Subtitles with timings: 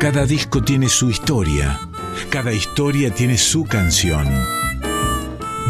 [0.00, 1.78] Cada disco tiene su historia,
[2.30, 4.26] cada historia tiene su canción.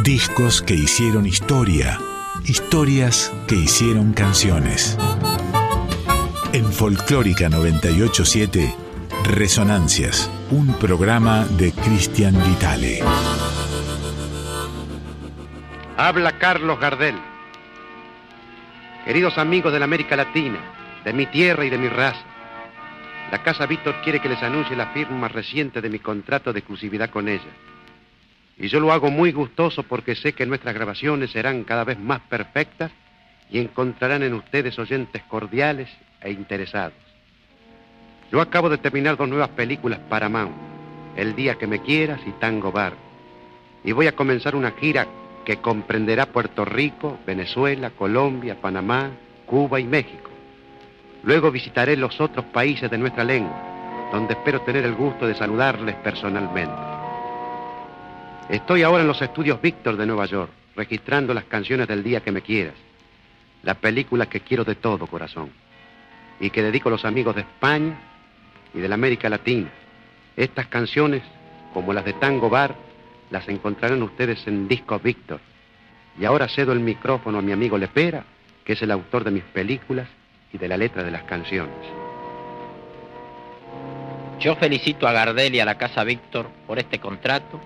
[0.04, 1.98] Discos que hicieron historia,
[2.44, 4.96] historias que hicieron canciones.
[6.52, 8.72] En Folclórica 987,
[9.24, 13.00] Resonancias, un programa de Cristian Vitale.
[15.96, 17.16] Habla Carlos Gardel.
[19.04, 20.60] Queridos amigos de la América Latina,
[21.04, 22.29] de mi tierra y de mi raza,
[23.30, 27.10] la Casa Víctor quiere que les anuncie la firma reciente de mi contrato de exclusividad
[27.10, 27.50] con ella.
[28.58, 32.20] Y yo lo hago muy gustoso porque sé que nuestras grabaciones serán cada vez más
[32.22, 32.90] perfectas
[33.50, 35.88] y encontrarán en ustedes oyentes cordiales
[36.20, 36.98] e interesados.
[38.32, 40.54] Yo acabo de terminar dos nuevas películas para Mount,
[41.16, 42.94] El día que me quieras y Tango Bar.
[43.84, 45.06] Y voy a comenzar una gira
[45.44, 49.10] que comprenderá Puerto Rico, Venezuela, Colombia, Panamá,
[49.46, 50.29] Cuba y México.
[51.22, 55.96] Luego visitaré los otros países de nuestra lengua, donde espero tener el gusto de saludarles
[55.96, 56.74] personalmente.
[58.48, 62.32] Estoy ahora en los estudios Víctor de Nueva York, registrando las canciones del día que
[62.32, 62.74] me quieras,
[63.62, 65.50] la película que quiero de todo corazón,
[66.40, 67.98] y que dedico a los amigos de España
[68.72, 69.68] y de la América Latina.
[70.36, 71.22] Estas canciones,
[71.74, 72.74] como las de Tango Bar,
[73.30, 75.38] las encontrarán ustedes en Discos Víctor.
[76.18, 78.24] Y ahora cedo el micrófono a mi amigo Lepera,
[78.64, 80.08] que es el autor de mis películas
[80.52, 81.76] y de la letra de las canciones.
[84.40, 87.60] Yo felicito a Gardel y a la Casa Víctor por este contrato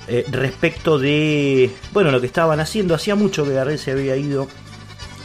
[0.08, 2.94] eh, respecto de bueno lo que estaban haciendo.
[2.94, 4.48] Hacía mucho que Gardel se había ido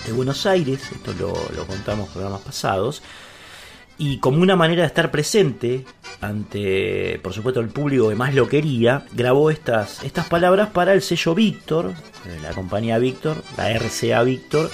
[0.05, 3.01] de Buenos Aires, esto lo, lo contamos programas pasados,
[3.97, 5.85] y como una manera de estar presente
[6.21, 11.01] ante, por supuesto, el público que más lo quería, grabó estas, estas palabras para el
[11.01, 11.93] sello Víctor,
[12.25, 14.69] eh, la compañía Víctor, la RCA Víctor,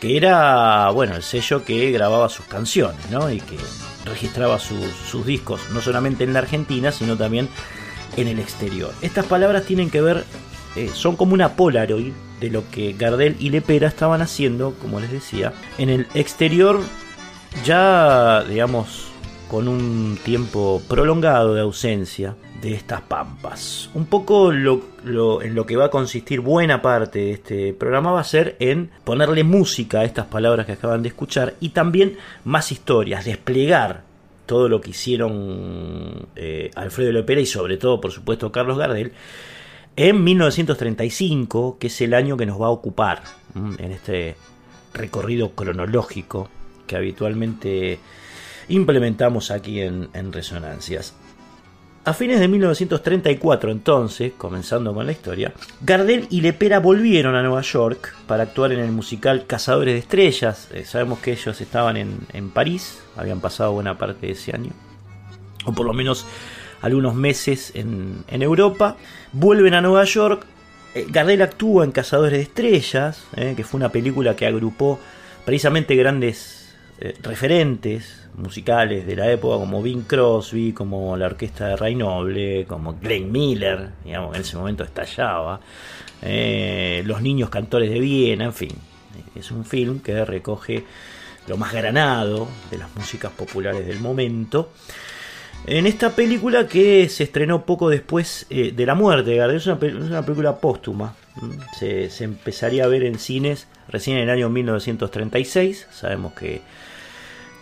[0.00, 3.30] que era, bueno, el sello que grababa sus canciones, ¿no?
[3.30, 3.56] Y que
[4.04, 7.48] registraba sus, sus discos, no solamente en la Argentina, sino también
[8.16, 8.92] en el exterior.
[9.02, 10.24] Estas palabras tienen que ver,
[10.74, 15.10] eh, son como una Polaroid de lo que Gardel y Lepera estaban haciendo, como les
[15.10, 16.80] decía, en el exterior
[17.64, 19.08] ya, digamos,
[19.48, 23.90] con un tiempo prolongado de ausencia de estas pampas.
[23.94, 28.24] Un poco en lo que va a consistir buena parte de este programa va a
[28.24, 33.24] ser en ponerle música a estas palabras que acaban de escuchar y también más historias,
[33.24, 34.02] desplegar
[34.46, 39.12] todo lo que hicieron eh, Alfredo Lepera y sobre todo, por supuesto, Carlos Gardel,
[39.96, 43.22] en 1935, que es el año que nos va a ocupar
[43.54, 44.36] en este
[44.92, 46.50] recorrido cronológico
[46.86, 47.98] que habitualmente
[48.68, 51.14] implementamos aquí en Resonancias.
[52.06, 57.62] A fines de 1934, entonces, comenzando con la historia, Gardel y Lepera volvieron a Nueva
[57.62, 60.68] York para actuar en el musical Cazadores de Estrellas.
[60.72, 64.70] Eh, sabemos que ellos estaban en, París, habían pasado buena parte de ese año,
[65.64, 66.26] o por lo menos
[66.80, 68.96] algunos meses en, Europa.
[69.32, 70.46] Vuelven a Nueva York.
[70.94, 75.00] Eh, Gardel actúa en Cazadores de Estrellas, eh, que fue una película que agrupó
[75.44, 76.72] precisamente grandes
[77.22, 82.94] referentes musicales de la época como Bing Crosby, como la orquesta de Ray Noble, como
[82.94, 85.60] Glenn Miller, digamos, en ese momento estallaba,
[86.22, 88.72] eh, Los niños cantores de Viena, en fin.
[89.34, 90.84] Es un film que recoge
[91.46, 94.70] lo más granado de las músicas populares del momento.
[95.66, 99.66] En esta película que se estrenó poco después eh, de la muerte de Gardel, es
[99.66, 99.78] una,
[100.22, 101.14] película póstuma.
[101.78, 105.88] Se, se empezaría a ver en cines recién en el año 1936.
[105.90, 106.62] Sabemos que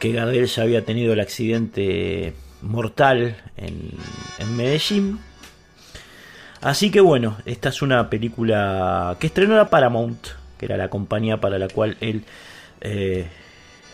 [0.05, 3.91] que Gardel ya había tenido el accidente mortal en,
[4.55, 5.19] Medellín.
[6.61, 10.27] Así que bueno, esta es una película que estrenó la Paramount,
[10.59, 12.25] que era la compañía para la cual él
[12.83, 13.29] eh,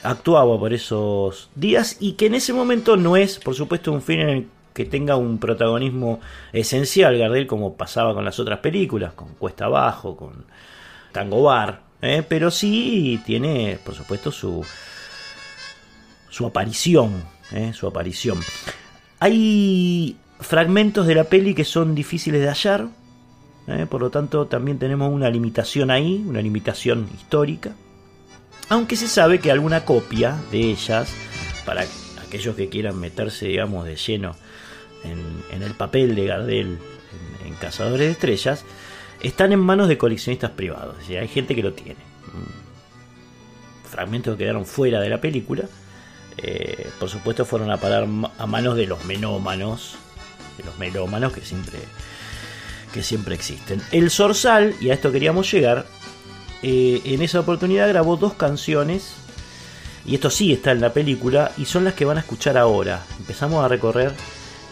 [0.02, 4.22] actuaba por esos días y que en ese momento no es, por supuesto, un film
[4.22, 6.18] en el que tenga un protagonismo
[6.52, 10.44] esencial Gardel como pasaba con las otras películas, con Cuesta Abajo, con
[11.12, 12.24] Tango Bar, ¿eh?
[12.28, 14.64] pero sí tiene, por supuesto, su,
[16.30, 17.22] su aparición,
[17.52, 17.72] ¿eh?
[17.74, 18.40] su aparición.
[19.18, 22.88] Hay fragmentos de la peli que son difíciles de hallar,
[23.66, 23.86] ¿eh?
[23.88, 27.72] por lo tanto también tenemos una limitación ahí, una limitación histórica,
[28.68, 31.12] aunque se sabe que alguna copia de ellas,
[31.66, 31.84] para
[32.24, 34.36] aquellos que quieran meterse, digamos, de lleno
[35.04, 36.78] en, el papel de Gardel
[37.44, 38.64] en, Cazadores de Estrellas,
[39.20, 40.96] están en manos de coleccionistas privados.
[41.08, 41.98] hay gente que lo tiene.
[43.84, 45.64] Fragmentos que quedaron fuera de la película,
[46.36, 48.06] eh, por supuesto, fueron a parar
[48.38, 49.96] a manos de los menómanos,
[50.56, 51.78] de los melómanos que siempre,
[52.92, 53.82] que siempre existen.
[53.92, 55.86] El Sorsal, y a esto queríamos llegar,
[56.62, 59.14] eh, en esa oportunidad grabó dos canciones,
[60.06, 63.04] y esto sí está en la película, y son las que van a escuchar ahora.
[63.18, 64.12] Empezamos a recorrer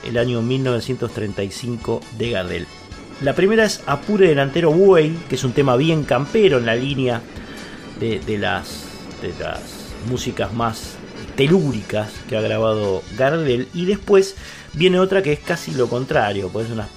[0.04, 2.66] el año 1935 de Gardel.
[3.20, 7.20] La primera es Apure Delantero Buey, que es un tema bien campero en la línea
[7.98, 8.84] de, las,
[9.20, 9.60] de las
[10.08, 10.94] músicas más
[11.38, 13.68] telúricas que ha grabado Gardel.
[13.72, 14.36] Y después
[14.72, 16.88] viene otra que es casi lo contrario, pues es una,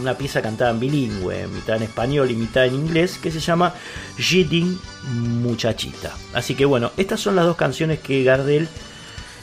[0.00, 3.74] una pieza cantada en bilingüe, mitad en español y mitad en inglés, que se llama
[4.18, 4.76] Jitting
[5.12, 6.12] Muchachita.
[6.34, 8.68] Así que bueno, estas son las dos canciones que Gardel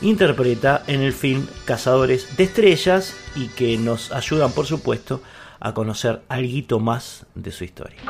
[0.01, 5.23] interpreta en el film Cazadores de Estrellas y que nos ayudan, por supuesto,
[5.61, 8.01] a conocer algo más de su historia.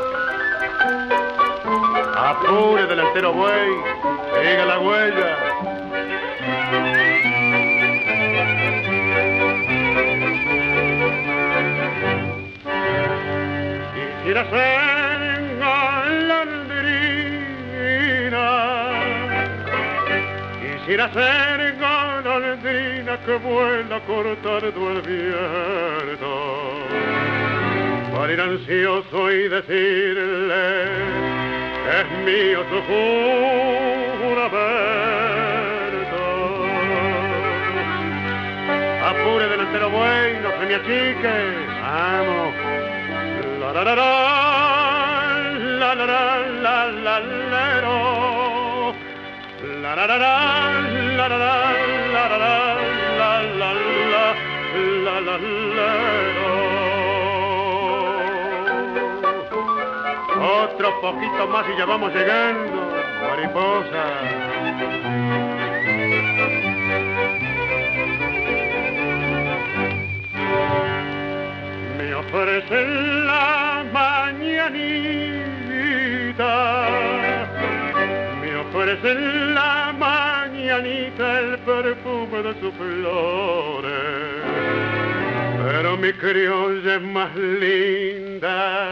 [2.16, 3.70] Apure delantero buey,
[4.42, 5.73] siga la huella.
[13.94, 16.74] Quisiera ser galandrina,
[20.62, 21.64] quisiera ser
[23.26, 26.34] que vuela tu el viento.
[28.14, 30.84] Para ir ansioso y decirle
[32.00, 32.82] es mío su
[34.24, 35.53] juramento.
[39.74, 41.36] Apure delantero buey, no se me achique,
[41.82, 42.54] vamos.
[43.60, 44.06] La la la la,
[45.80, 46.40] la la la
[46.84, 47.20] la
[49.82, 51.58] la la la la la la
[55.04, 55.90] la la la
[60.64, 62.92] otro poquito más y ya vamos llegando,
[63.22, 64.04] mariposa.
[72.34, 74.80] Me ofrecen la mañanita,
[78.42, 83.94] me ofrecen la mañanita el perfume de sus flores.
[85.64, 88.90] Pero mi criolla es más linda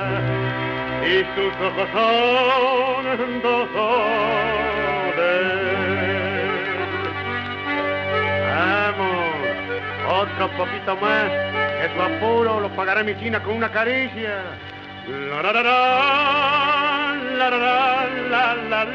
[1.03, 4.70] y sus ojos son dos Vamos,
[10.21, 11.31] otro poquito más,
[11.81, 14.43] que tu apuro lo pagará mi china con una caricia.
[15.07, 15.75] La la la la
[17.39, 18.85] la la la la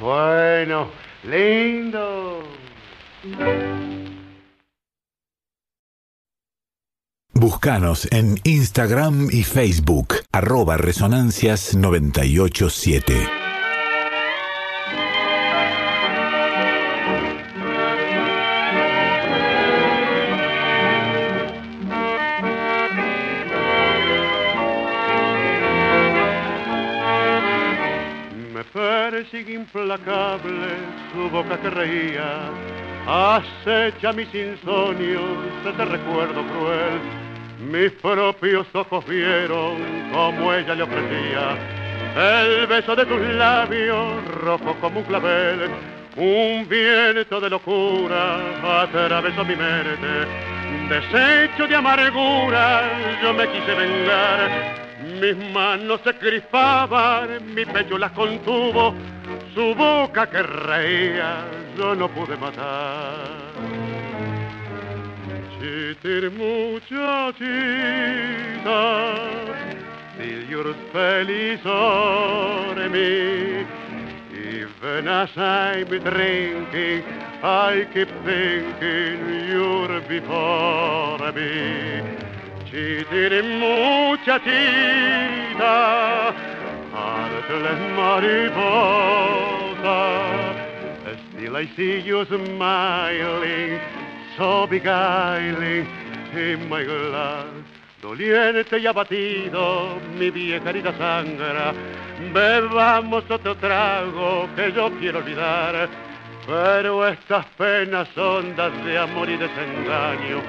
[0.00, 0.90] Bueno,
[1.24, 2.42] lindo.
[7.32, 13.49] Buscanos en Instagram y Facebook, arroba resonancias987.
[31.30, 32.50] Boca que reía,
[33.06, 35.22] acecha mis insomnios,
[35.64, 37.00] se te recuerdo cruel
[37.60, 39.76] mis propios ojos vieron
[40.12, 41.56] como ella le ofrecía
[42.16, 45.70] el beso de tus labios, rojo como un clavel.
[46.16, 48.38] Un viento de locura
[48.82, 50.26] atravesó mi mente.
[50.88, 52.82] Desecho de amargura,
[53.22, 54.50] yo me quise vengar.
[55.20, 58.94] Mis manos se crispaban, mi pecho las contuvo,
[59.54, 61.44] su boca que reía,
[61.76, 63.40] yo no pude matar.
[65.58, 67.50] Chitir muchachita,
[70.14, 71.64] still you're feliz
[72.90, 73.66] me.
[74.32, 77.04] Even as I'm drinking,
[77.42, 82.02] I keep thinking you're before me.
[82.70, 84.50] Chitir muchachita,
[87.40, 88.60] heartless mariposa.
[91.32, 93.80] Still I see you smiling,
[94.36, 95.86] so beguiling
[96.34, 97.46] in my glass.
[98.02, 101.74] Doliente y abatido, mi vieja herida sangra.
[102.32, 105.88] Bebamos otro trago que yo quiero olvidar.
[106.46, 110.40] Pero estas penas hondas de amor y desengaño,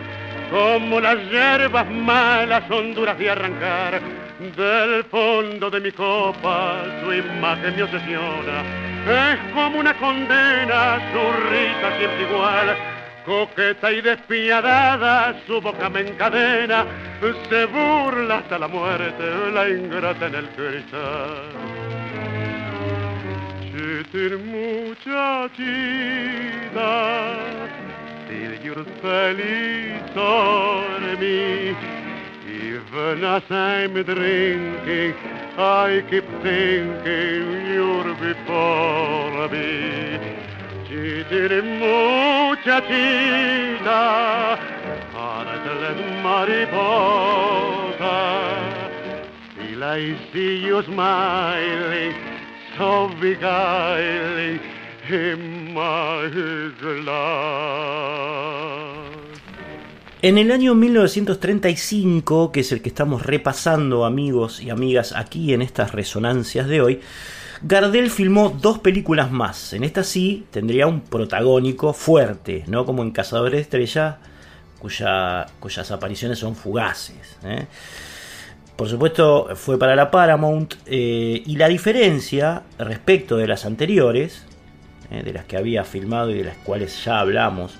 [0.50, 4.02] como las hierbas malas son duras de arrancar,
[4.50, 8.64] del fondo de mi copa su imagen me obsesiona.
[9.08, 11.20] Es como una condena, su
[11.50, 12.76] risa siempre igual,
[13.24, 16.86] coqueta y despiadada, su boca me encadena,
[17.50, 21.52] se burla hasta la muerte, la ingrata en el cristal.
[23.72, 24.96] Chitir muchachita,
[28.26, 30.02] still you're feliz
[31.22, 32.01] me.
[32.72, 35.14] Even as I'm drinking,
[35.58, 40.18] I keep thinking you're before me.
[40.88, 41.52] Chitir
[41.82, 42.94] muchachita,
[45.12, 45.58] para
[46.24, 48.16] mariposa.
[49.52, 52.16] Still I see you smiling,
[52.78, 54.60] so beguiling
[55.10, 56.30] in my
[56.80, 58.32] glass.
[60.24, 65.64] En el año 1935, que es el que estamos repasando amigos y amigas aquí en
[65.64, 67.02] estas resonancias de hoy,
[67.64, 69.74] Gardel filmó dos películas más.
[69.74, 74.20] En esta sí tendría un protagónico fuerte, no como en Cazadores de Estrella,
[74.78, 77.40] cuya, cuyas apariciones son fugaces.
[77.44, 77.66] ¿eh?
[78.76, 84.46] Por supuesto, fue para la Paramount eh, y la diferencia respecto de las anteriores,
[85.10, 87.80] eh, de las que había filmado y de las cuales ya hablamos,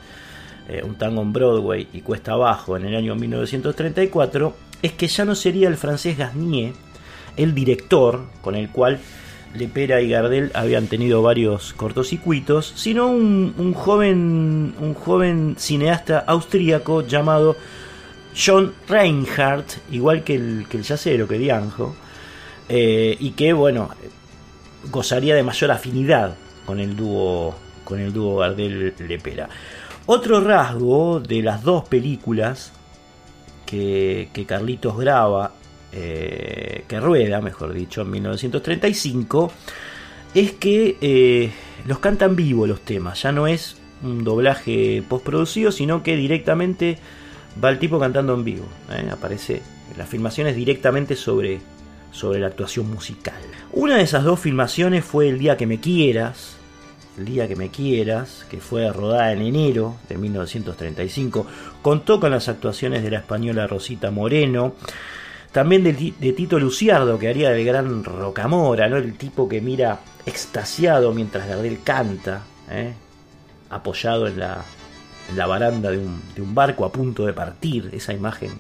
[0.72, 5.26] eh, Un tango en Broadway y Cuesta Abajo en el año 1934, es que ya
[5.26, 6.74] no sería el francés Gasnier
[7.38, 9.00] el director con el cual
[9.54, 17.06] Lepera y Gardel habían tenido varios cortocircuitos, sino un, un joven, un joven cineasta austríaco
[17.06, 17.58] llamado
[18.36, 21.96] John Reinhardt, igual que el, que el yacero, que Dianjo,
[22.70, 23.90] eh, y que, bueno,
[24.90, 26.36] gozaría de mayor afinidad
[26.66, 29.50] con el dúo, con el dúo Gardel-Lepera.
[30.06, 32.72] Otro rasgo de las dos películas
[33.66, 35.54] que, que Carlitos graba,
[35.94, 39.52] eh, que rueda, mejor dicho, en 1935,
[40.34, 41.52] es que eh,
[41.86, 46.98] los cantan vivo los temas, ya no es un doblaje postproducido, sino que directamente
[47.64, 48.66] va el tipo cantando en vivo.
[48.90, 49.10] ¿eh?
[49.12, 49.62] Aparece
[49.98, 51.60] las filmaciones directamente sobre,
[52.12, 53.42] sobre la actuación musical.
[53.74, 56.58] Una de esas dos filmaciones fue El Día que me quieras.
[57.18, 61.46] El Día que me quieras, que fue rodada en enero de 1935.
[61.82, 64.76] Contó con las actuaciones de la española Rosita Moreno.
[65.52, 68.96] También de, Tito Luciardo, que haría del gran Rocamora, ¿no?
[68.96, 72.94] el tipo que mira extasiado mientras Gardel canta, ¿eh?
[73.70, 74.64] apoyado en la,
[75.30, 77.90] en la baranda de un, de un, barco a punto de partir.
[77.92, 78.52] Esa imagen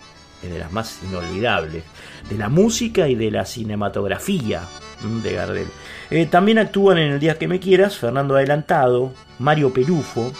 [0.43, 1.83] es de las más inolvidables.
[2.29, 4.63] De la música y de la cinematografía
[5.01, 5.67] de Gardel.
[6.09, 10.31] Eh, también actúan en El Día que me quieras Fernando Adelantado, Mario Perufo.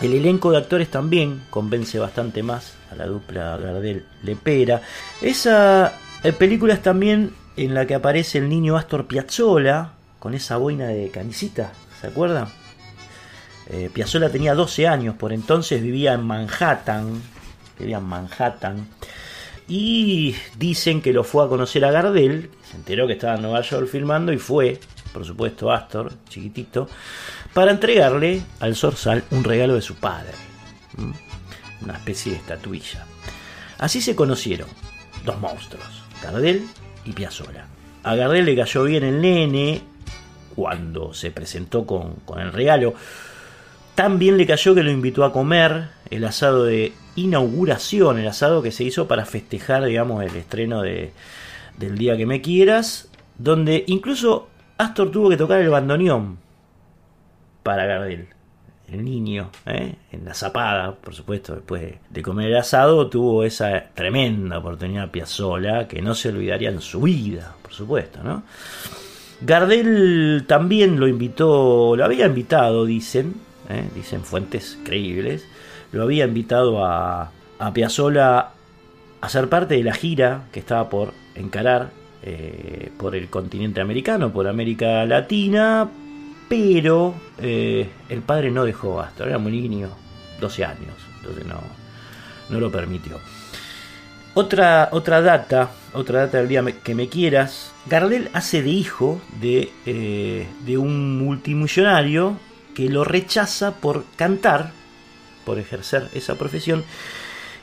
[0.00, 4.82] El elenco de actores también convence bastante más a la dupla Gardel-Lepera.
[5.20, 5.92] Esa
[6.22, 10.86] eh, película es también en la que aparece el niño Astor Piazzolla con esa boina
[10.86, 12.48] de camisita, ¿se acuerdan?
[13.68, 17.22] Eh, Piazzolla tenía 12 años, por entonces vivía en Manhattan,
[17.78, 18.88] vivía en Manhattan,
[19.68, 23.62] y dicen que lo fue a conocer a Gardel, se enteró que estaba en Nueva
[23.62, 24.78] York filmando y fue,
[25.12, 26.88] por supuesto, Astor, chiquitito,
[27.52, 30.32] para entregarle al Zorzal un regalo de su padre,
[31.82, 33.04] una especie de estatuilla.
[33.78, 34.68] Así se conocieron
[35.24, 36.64] dos monstruos, Gardel
[37.04, 37.66] y Piazzolla.
[38.04, 39.82] A Gardel le cayó bien el nene
[40.54, 42.94] cuando se presentó con, con el regalo.
[43.96, 48.70] También le cayó que lo invitó a comer el asado de inauguración, el asado que
[48.70, 51.12] se hizo para festejar, digamos, el estreno de,
[51.80, 53.08] del Día que me quieras,
[53.38, 56.38] donde incluso Astor tuvo que tocar el bandoneón
[57.62, 58.28] para Gardel.
[58.92, 59.94] el niño, ¿eh?
[60.12, 65.88] en la zapada, por supuesto, después de comer el asado, tuvo esa tremenda oportunidad Piazzola
[65.88, 68.42] que no se olvidaría en su vida, por supuesto, ¿no?
[69.40, 73.36] Gardel también lo invitó, lo había invitado, dicen,
[73.70, 73.88] ¿eh?
[73.94, 75.46] dicen fuentes creíbles,
[75.92, 78.52] lo había invitado a, a Piazzola
[79.20, 81.90] a ser parte de la gira que estaba por encarar
[82.22, 85.88] eh, por el continente americano, por América Latina,
[86.48, 89.88] pero eh, el padre no dejó hasta, era muy niño,
[90.40, 91.60] 12 años, entonces no,
[92.48, 93.18] no lo permitió.
[94.34, 99.72] Otra, otra data, otra data del día que me quieras, Gardel hace de hijo de,
[99.86, 102.36] eh, de un multimillonario
[102.74, 104.72] que lo rechaza por cantar,
[105.44, 106.84] por ejercer esa profesión,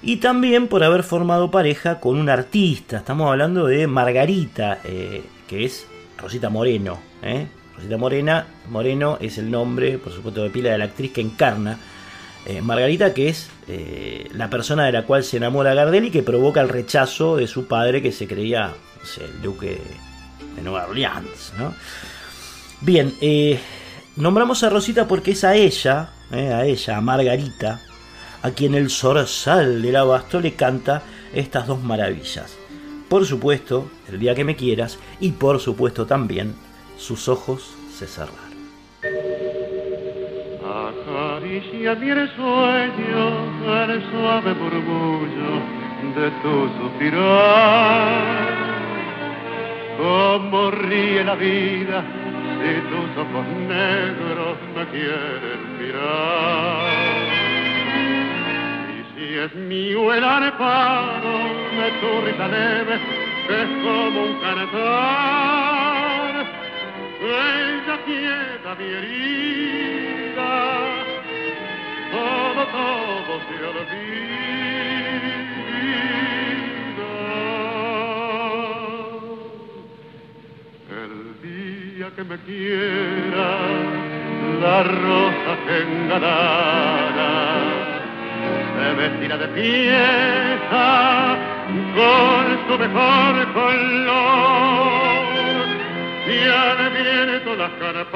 [0.01, 2.97] y también por haber formado pareja con un artista.
[2.97, 5.87] Estamos hablando de Margarita, eh, que es
[6.17, 6.99] Rosita Moreno.
[7.23, 7.47] ¿eh?
[7.75, 11.79] Rosita Morena, Moreno es el nombre, por supuesto, de pila de la actriz que encarna.
[12.45, 13.49] Eh, Margarita, que es
[14.31, 17.67] la persona de la cual se enamora Gardel y que provoca el rechazo de su
[17.67, 18.73] padre, que se creía
[19.19, 19.81] el duque
[20.55, 21.51] de Nueva Orleans.
[22.79, 23.13] Bien,
[24.15, 27.81] nombramos a Rosita porque es a ella, a ella, a Margarita,
[28.47, 32.57] a quien el zorzal del abasto le canta estas dos maravillas.
[33.09, 36.55] Por supuesto, el día que me quieras, y por supuesto también,
[36.97, 38.47] sus ojos se cerraron.
[40.63, 45.61] Acaricia mi sueño el suave murmullo
[46.15, 48.47] de tu suspirar.
[49.97, 52.05] Como ríe la vida
[52.59, 57.46] si tus ojos negros me quieren mirar
[59.37, 61.31] es mío el arpado
[61.77, 62.95] de tu leve,
[63.49, 66.33] es como un cantar.
[67.21, 70.51] Ella quieta mi herida,
[72.11, 74.27] todo, todo se olvida.
[80.89, 83.49] El día que me quiera,
[84.61, 87.76] la rosa que engalara
[88.77, 91.37] se vestirá de pieza
[91.95, 95.27] con su mejor color.
[96.27, 98.13] Y al viento las campanas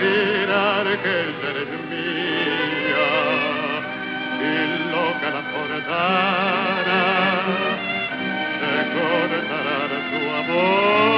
[0.00, 1.16] dirán que
[1.50, 3.12] eres mía.
[4.40, 4.52] Y
[4.90, 7.02] loca la forzana
[8.60, 9.78] se cortará
[10.10, 11.13] su amor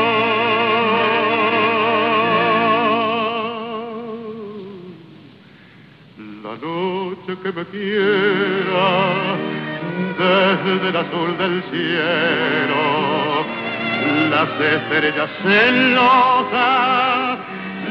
[7.46, 8.88] que me quiera
[10.18, 12.82] desde el azul del cielo.
[14.30, 17.38] Las estrellas celosas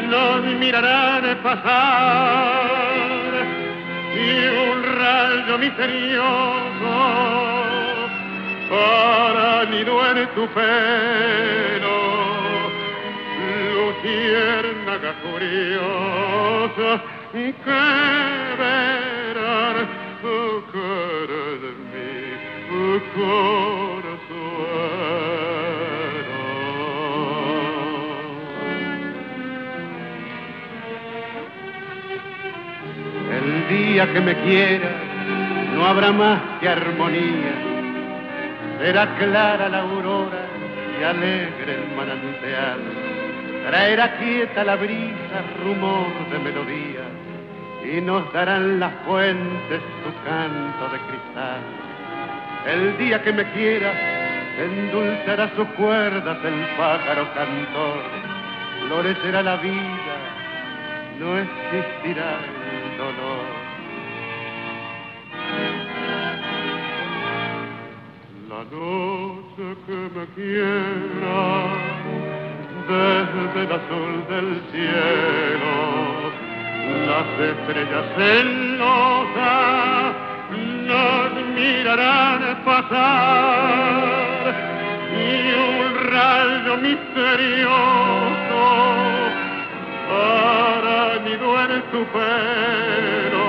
[0.09, 2.65] nos mirarán pasar
[4.13, 6.95] y un rayo misterioso
[8.69, 11.97] para nido en tu pelo.
[13.73, 19.14] Luciérnaga curiosa que verán
[33.31, 34.91] El día que me quiera
[35.73, 37.53] no habrá más que armonía,
[38.79, 40.45] será clara la aurora
[40.97, 42.79] y alegre el manantial,
[43.67, 47.03] traerá quieta la brisa, rumor de melodía
[47.83, 51.84] y nos darán las fuentes su canto de cristal.
[52.65, 53.93] El día que me quiera,
[54.57, 58.01] endulzará sus cuerdas el pájaro cantor,
[58.87, 60.15] florecerá la vida,
[61.19, 62.39] no existirá
[62.71, 63.45] el dolor.
[68.49, 71.39] La noche que me quiera,
[72.87, 75.75] desde el azul del cielo,
[77.05, 79.85] las estrellas celosas
[80.85, 84.03] nos mirarán pasar.
[85.11, 88.63] Y un rayo misterioso
[90.09, 93.45] para nido en tu pelo.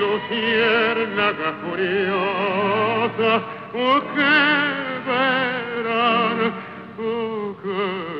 [0.00, 3.32] Luciérnaga furiosa
[4.14, 4.34] que
[5.06, 6.38] verán
[6.92, 8.18] que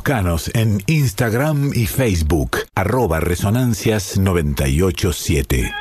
[0.00, 5.74] Buscanos en Instagram y Facebook, arroba Resonancias 987.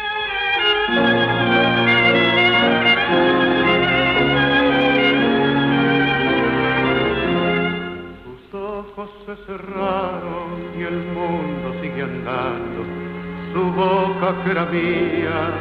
[8.22, 12.84] Tus ojos se cerraron y el mundo sigue andando.
[13.54, 15.54] Su boca que era mía,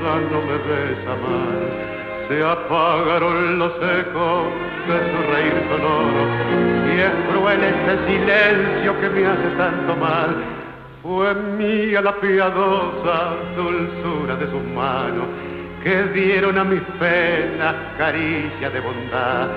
[0.00, 1.93] ya no me besa más
[2.28, 4.46] se apagaron los ecos
[4.88, 6.24] de su reír sonoro
[6.88, 10.34] y es cruel este silencio que me hace tanto mal.
[11.02, 15.26] Fue mía la piadosa dulzura de sus manos
[15.82, 19.48] que dieron a mis penas caricia de bondad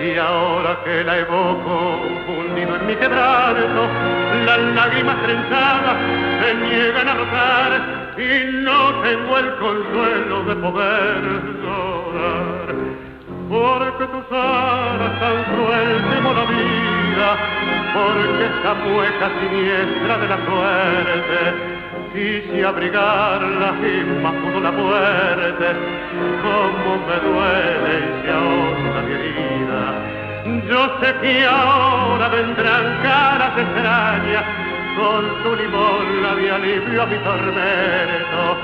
[0.00, 3.88] y ahora que la evoco, hundido en mi quebranto,
[4.44, 5.96] las lágrimas trenzadas
[6.40, 11.22] se niegan a rotar y no tengo el consuelo de poder
[11.62, 12.74] llorar.
[13.48, 17.28] Porque tus alas tan cruel temo la vida,
[17.94, 21.76] porque esta mueca siniestra de la suerte
[22.12, 25.66] quise abrigarla y más pudo la muerte,
[26.42, 29.55] como me duele y se ahonda mi herida.
[30.68, 34.44] Yo sé que ahora vendrán caras extrañas,
[34.96, 38.56] con su limón la de alivio a mi tormento.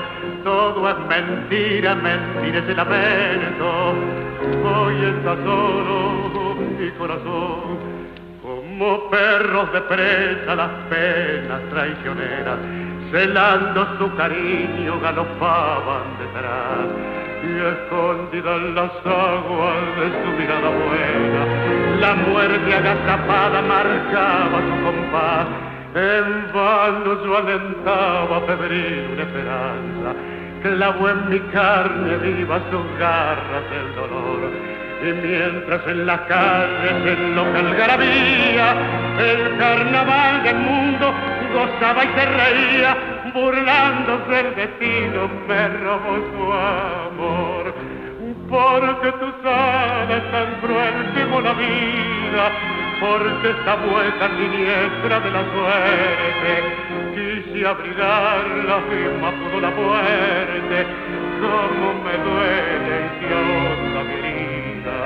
[0.43, 3.95] Todo es mentira, mentira es el lamento.
[4.63, 7.93] Hoy está solo mi corazón.
[8.41, 12.57] Como perros de presa las penas traicioneras
[13.13, 22.15] celando su cariño galopaban detrás y escondida en las aguas de su mirada buena la
[22.15, 25.47] muerte agazapada marcaba su compás.
[25.95, 30.15] En vano yo alentaba febril una esperanza
[30.63, 34.51] clavó en mi carne viva sus garras del dolor.
[35.01, 38.67] Y mientras en las calles en loca algarabía
[39.19, 41.13] el carnaval del mundo
[41.53, 42.97] gozaba y se reía,
[43.33, 47.73] burlándose del destino, me robó su amor.
[48.49, 52.51] Porque tus alas tan cruel como la vida,
[52.99, 56.51] porque esta vuelta siniestra de la suerte,
[57.15, 60.85] quise abrigarla y más pudo la muerte,
[61.41, 64.97] como me duele y ahonda mi herida.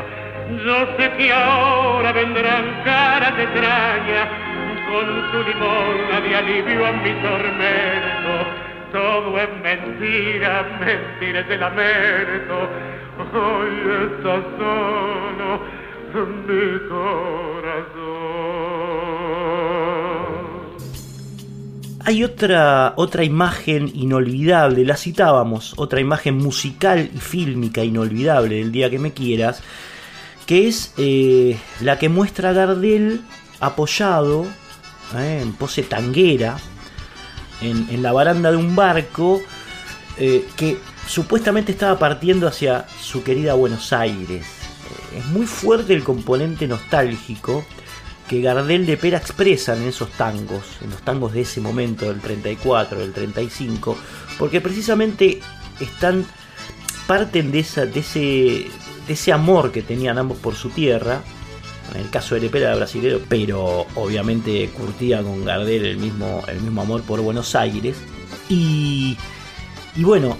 [0.65, 4.46] Yo sé que ahora vendrán caras extrañas
[4.87, 8.33] con su limón de alivio a mi tormento.
[8.91, 12.69] Todo es mentira, mentira es el lamento.
[13.33, 13.73] Hoy
[14.07, 15.59] está solo
[16.15, 18.27] mi corazón.
[22.05, 28.89] Hay otra, otra imagen inolvidable, la citábamos, otra imagen musical y fílmica inolvidable del día
[28.89, 29.61] que me quieras,
[30.45, 33.19] que es eh, la que muestra a Gardel
[33.59, 34.45] apoyado
[35.15, 35.39] ¿eh?
[35.41, 36.57] en pose tanguera,
[37.61, 39.41] en, la baranda de un barco
[40.17, 44.45] eh, que supuestamente estaba partiendo hacia su querida Buenos Aires.
[44.45, 47.65] Eh, es muy fuerte el componente nostálgico
[48.27, 52.19] que Gardel de Pera expresan en esos tangos, en los tangos de ese momento, del
[52.19, 53.97] 34, del 35,
[54.37, 55.39] porque precisamente
[55.79, 56.25] están,
[57.07, 58.19] parten de, esa, de, ese,
[59.07, 61.23] de ese amor que tenían ambos por su tierra,
[61.93, 66.61] en el caso de Lepera era brasilero, pero obviamente curtía con Gardel el mismo, el
[66.61, 67.97] mismo amor por Buenos Aires.
[68.49, 69.17] Y,
[69.95, 70.37] y bueno,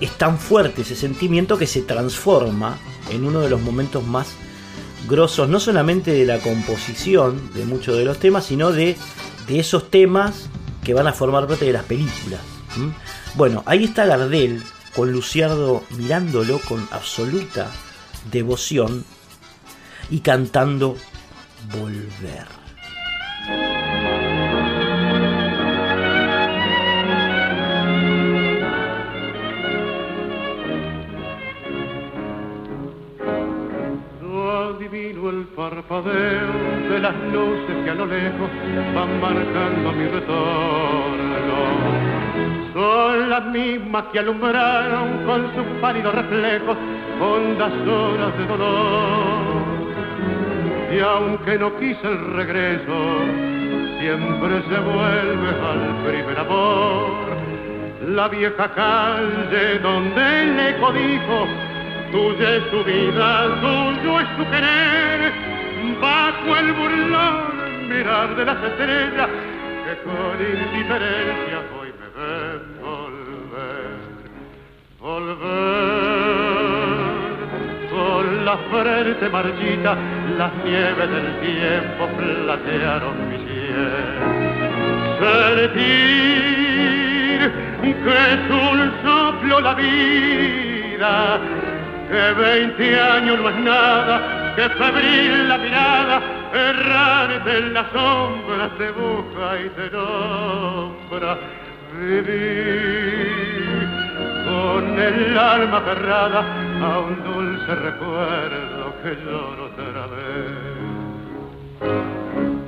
[0.00, 2.78] es tan fuerte ese sentimiento que se transforma
[3.10, 4.28] en uno de los momentos más
[5.08, 8.96] grosos, no solamente de la composición de muchos de los temas, sino de,
[9.46, 10.48] de esos temas
[10.82, 12.40] que van a formar parte de las películas.
[13.34, 14.62] Bueno, ahí está Gardel
[14.94, 17.70] con Luciardo mirándolo con absoluta
[18.30, 19.04] devoción
[20.10, 20.96] y cantando
[21.72, 22.46] Volver.
[34.66, 36.52] adivino el parpadeo
[36.90, 38.50] de las luces que a lo lejos
[38.94, 41.56] van marcando mi retorno.
[42.72, 46.76] Son las mismas que alumbraron con sus pálidos reflejos
[47.20, 49.55] hondas horas de dolor
[50.92, 53.24] y aunque no quise el regreso,
[54.00, 57.36] siempre se vuelve al primer amor.
[58.08, 61.46] La vieja calle donde el eco dijo,
[62.12, 65.32] tuya es su vida, tuyo es su querer,
[66.00, 69.28] bajo el burlón mirar de las estrellas
[69.84, 73.96] que con indiferencia hoy me ven volver,
[75.00, 75.65] volver
[78.46, 79.96] la frente marchita,
[80.38, 83.98] las nieves del tiempo platearon mi cielo.
[85.66, 85.96] Sentir
[88.04, 91.40] que es un soplo la vida,
[92.08, 94.14] que veinte años no es nada
[94.54, 96.22] que febril la mirada,
[96.54, 101.36] errante en la sombra te busca y te nombra.
[101.98, 103.26] Viví
[104.44, 110.86] con el alma cerrada a un dulce recuerdo que lloro otra vez.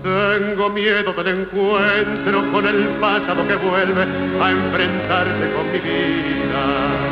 [0.03, 4.03] Tengo miedo del encuentro con el pasado que vuelve
[4.41, 7.09] a enfrentarse con mi vida.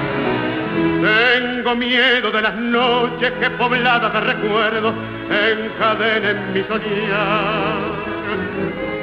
[1.02, 4.94] Tengo miedo de las noches que pobladas de recuerdos
[5.30, 7.85] encadenen mi soñar.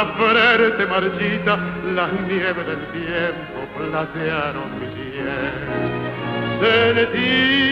[0.00, 1.58] la frente marchita,
[1.94, 5.52] las nieves del tiempo platearon mi piel.
[6.60, 7.70] Sentir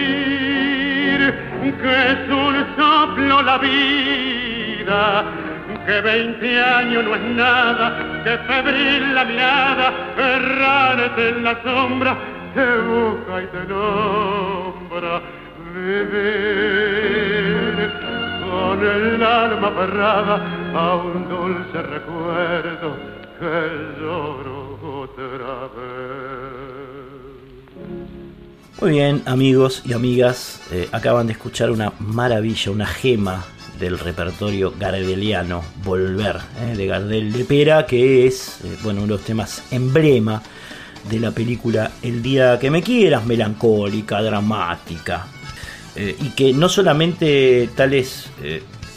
[1.80, 5.24] que es un soplo la vida
[5.86, 7.86] que veinte años no es nada,
[8.24, 12.16] que febril la mirada, errarte en la sombra,
[12.54, 15.22] te busca y te nombra.
[15.74, 17.08] Vivir
[18.48, 20.36] con el alma aferrada
[20.74, 22.96] a un dulce recuerdo
[23.38, 26.68] que lloro otra vez.
[28.80, 33.44] Muy bien, amigos y amigas, eh, acaban de escuchar una maravilla, una gema
[33.78, 39.18] del repertorio gardeliano, Volver, eh, de Gardel de Pera, que es eh, bueno, uno de
[39.18, 40.42] los temas emblema
[41.08, 45.26] de la película El día que me quieras, melancólica, dramática,
[45.98, 48.30] eh, y que no solamente tales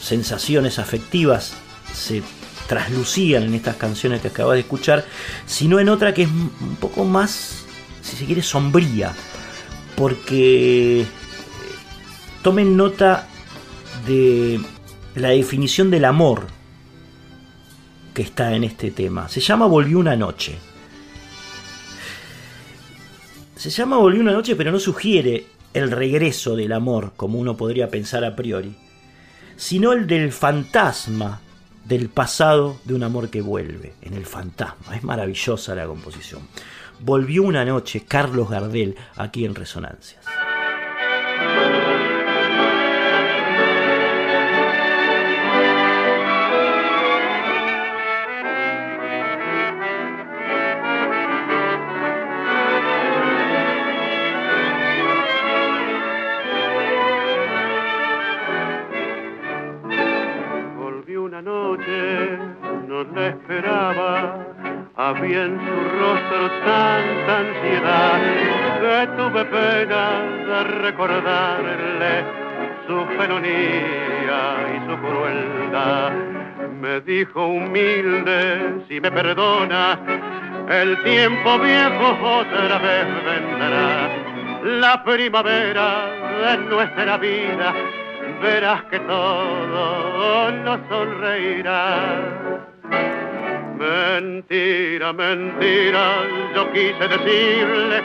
[0.00, 1.54] sensaciones afectivas
[1.92, 2.22] se
[2.66, 5.04] traslucían en estas canciones que acabas de escuchar,
[5.44, 7.66] sino en otra que es un poco más,
[8.00, 9.12] si se quiere, sombría,
[9.96, 11.04] porque
[12.42, 13.28] tomen nota
[14.06, 14.60] de
[15.14, 16.46] la definición del amor
[18.14, 19.28] que está en este tema.
[19.28, 20.58] Se llama Volvió una noche.
[23.56, 27.88] Se llama Volvió una noche, pero no sugiere el regreso del amor, como uno podría
[27.88, 28.74] pensar a priori,
[29.56, 31.40] sino el del fantasma
[31.84, 34.96] del pasado de un amor que vuelve, en el fantasma.
[34.96, 36.42] Es maravillosa la composición.
[37.00, 40.24] Volvió una noche Carlos Gardel aquí en Resonancias.
[65.30, 68.20] En su rostro tanta ansiedad
[68.80, 72.24] que tuve pena de recordarle
[72.86, 74.40] su felonía
[74.74, 76.12] y su crueldad.
[76.80, 79.96] Me dijo humilde, si me perdona,
[80.68, 84.10] el tiempo viejo otra vez vendrá.
[84.80, 86.06] La primavera
[86.40, 87.72] de nuestra vida,
[88.42, 92.51] verás que todo nos sonreirá
[93.82, 96.04] Mentira, mentira,
[96.54, 98.00] yo quise decirle,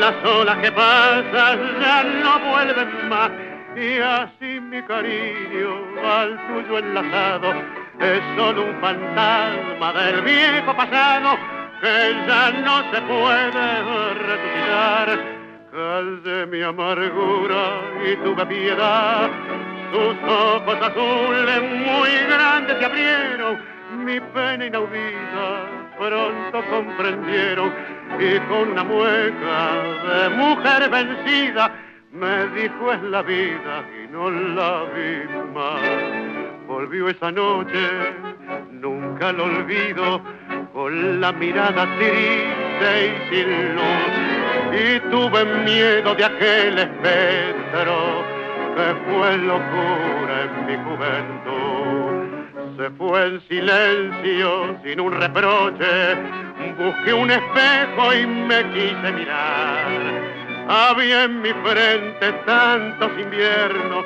[0.00, 3.30] las olas que pasan ya no vuelven más.
[3.76, 7.54] Y así mi cariño al tuyo enlazado
[8.00, 11.38] es solo un fantasma del viejo pasado
[11.80, 13.82] que ya no se puede
[14.26, 15.08] resucitar.
[15.70, 19.30] Calde mi amargura y tuve piedad,
[19.92, 23.71] sus ojos azules muy grandes se abrieron
[24.04, 25.46] mi pena inaudita
[25.96, 27.72] pronto comprendieron
[28.18, 29.72] y con una mueca
[30.06, 31.70] de mujer vencida
[32.10, 35.80] me dijo es la vida y no la vi más.
[36.66, 37.88] Volvió esa noche,
[38.70, 40.20] nunca lo olvido,
[40.72, 44.12] con la mirada triste y sin luz.
[44.72, 48.24] Y tuve miedo de aquel espectro
[48.74, 52.11] que fue locura en mi juventud
[52.76, 56.16] se fue en silencio, sin un reproche.
[56.78, 59.86] Busqué un espejo y me quise mirar.
[60.68, 64.04] Había en mi frente tantos inviernos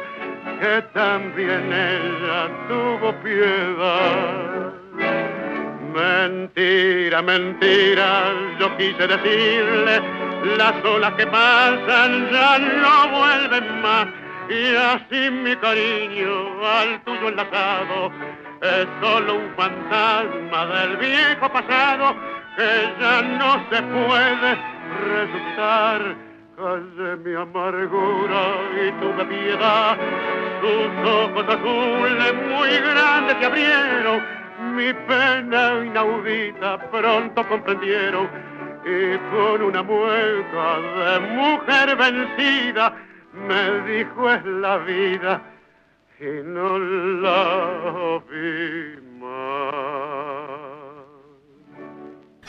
[0.60, 4.72] que también ella tuvo piedad.
[5.92, 10.02] Mentira, mentira, yo quise decirle,
[10.56, 14.08] las olas que pasan ya no vuelven más.
[14.48, 18.12] Y así mi cariño al tuyo enlazado
[18.60, 22.14] es solo un fantasma del viejo pasado
[22.56, 24.58] que ya no se puede
[25.04, 26.16] resucitar.
[26.56, 28.42] Calle mi amargura
[28.80, 29.98] y tuve piedad,
[30.62, 34.22] sus ojos azules muy grandes se abrieron,
[34.74, 38.26] mi pena inaudita pronto comprendieron.
[38.86, 42.94] Y con una mueca de mujer vencida
[43.34, 45.42] me dijo es la vida
[46.20, 47.26] la.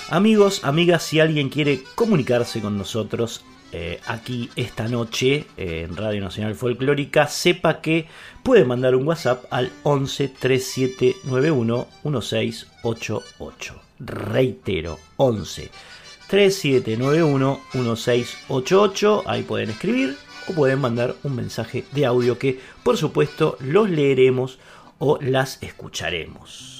[0.10, 6.22] Amigos, amigas, si alguien quiere comunicarse con nosotros eh, aquí esta noche eh, en Radio
[6.22, 8.08] Nacional Folclórica, sepa que
[8.42, 13.76] puede mandar un WhatsApp al 11 3791 1688.
[14.00, 15.70] Reitero, 11
[16.30, 19.24] 3791 1688.
[19.26, 20.16] Ahí pueden escribir
[20.48, 24.60] o pueden mandar un mensaje de audio que por supuesto los leeremos
[25.00, 26.78] o las escucharemos.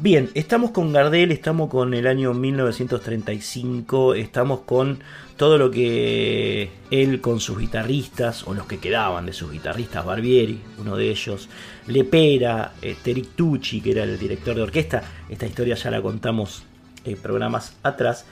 [0.00, 5.00] Bien, estamos con Gardel, estamos con el año 1935, estamos con
[5.36, 10.60] todo lo que él con sus guitarristas, o los que quedaban de sus guitarristas, Barbieri,
[10.78, 11.48] uno de ellos,
[11.88, 12.96] Lepera, eh,
[13.34, 16.62] Tucci, que era el director de orquesta, esta historia ya la contamos
[17.04, 18.24] en programas atrás,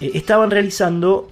[0.00, 1.30] eh, estaban realizando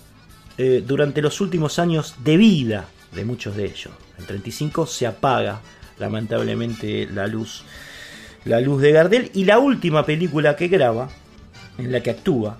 [0.59, 3.90] eh, durante los últimos años de vida de muchos de ellos.
[4.19, 5.61] En 35 se apaga
[5.99, 7.64] lamentablemente la luz,
[8.45, 11.09] la luz de Gardel y la última película que graba,
[11.79, 12.59] en la que actúa,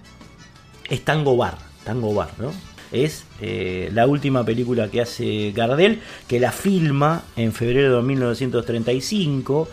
[0.89, 1.59] es Tango Bar.
[1.85, 2.53] Tango Bar, ¿no?
[2.93, 9.69] Es eh, la última película que hace Gardel, que la filma en febrero de 1935,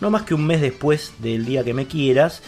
[0.00, 2.42] no más que un mes después del día que me quieras,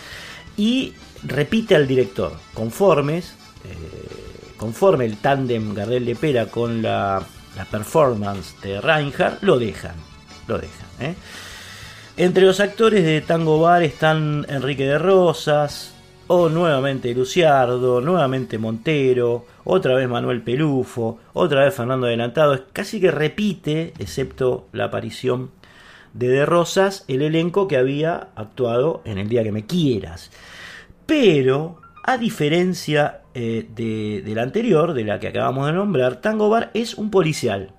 [0.57, 4.26] y repite al director, conformes, eh,
[4.57, 7.23] conforme el tándem Gardel Lepera con la,
[7.71, 9.95] performance de Reinhardt, lo dejan.
[10.47, 10.89] Lo dejan.
[11.01, 11.15] ¿eh?
[12.17, 15.97] Entre los actores de Tango Bar están Enrique de Rosas,
[16.29, 22.65] o nuevamente Luciardo, nuevamente Montero, otra vez Manuel Pelufo, otra vez Fernando Adelantado.
[22.73, 25.51] Casi que repite, excepto la aparición
[26.15, 30.31] de De Rosas, el elenco que había actuado en El Día que Me Quieras.
[31.05, 36.71] Pero, a diferencia eh, de, la anterior, de la que acabamos de nombrar, Tango Bar
[36.73, 37.73] es un policial.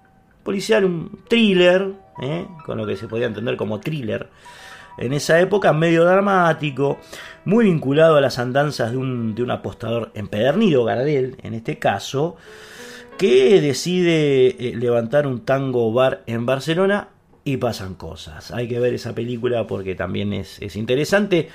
[0.44, 4.30] Policial, un thriller, eh, con lo que se podía entender como thriller.
[4.98, 6.98] En esa época, medio dramático,
[7.46, 12.36] muy vinculado a las andanzas de un, apostador empedernido, Gardel, en este caso,
[13.18, 17.10] que decide eh, levantar un tango bar en Barcelona
[17.46, 18.52] y pasan cosas.
[18.52, 21.48] Hay que ver esa película porque también es interesante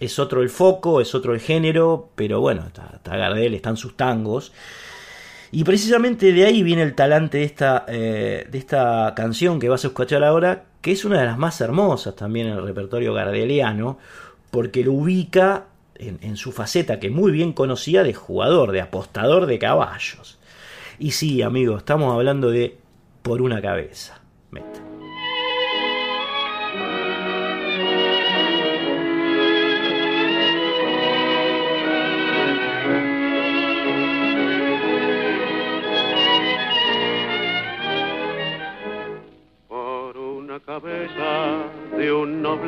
[0.00, 4.52] es otro el foco, es otro el género, pero bueno, está, Gardel, están sus tangos.
[5.52, 9.84] Y precisamente de ahí viene el talante de esta, eh, de esta canción que vas
[9.84, 13.98] a escuchar ahora, que es una de las más hermosas también en el repertorio gardeliano,
[14.50, 15.66] porque lo ubica
[15.98, 20.38] en, su faceta que muy bien conocía de jugador, de apostador de caballos.
[20.98, 22.76] Y sí, amigos, estamos hablando de
[23.22, 24.20] por una cabeza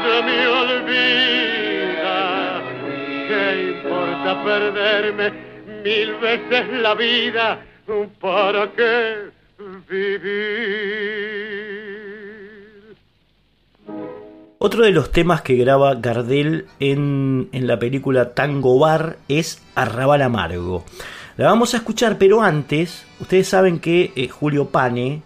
[0.00, 2.14] ella me olvida,
[3.28, 5.32] ¿qué importa perderme
[5.84, 7.60] mil veces la vida?
[8.20, 9.30] ¿Para qué
[9.88, 10.20] vivir?
[14.58, 20.22] Otro de los temas que graba Gardel en, en la película Tango Bar es Arrabal
[20.22, 20.84] Amargo.
[21.36, 25.22] La vamos a escuchar, pero antes, ustedes saben que eh, Julio Pane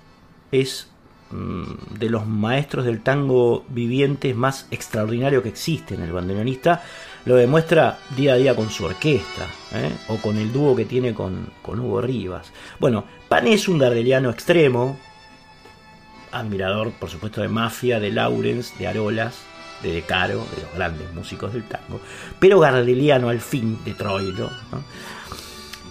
[0.53, 0.94] es
[1.31, 6.03] de los maestros del tango vivientes más extraordinario que existen.
[6.03, 6.83] El bandoneonista
[7.25, 9.91] lo demuestra día a día con su orquesta ¿eh?
[10.09, 12.53] o con el dúo que tiene con, con Hugo Rivas.
[12.79, 14.99] Bueno, Pane es un gardeliano extremo,
[16.31, 19.43] admirador, por supuesto, de Mafia, de Lawrence, de Arolas,
[19.83, 22.01] de De Caro, de los grandes músicos del tango,
[22.39, 24.51] pero gardeliano al fin de Troilo.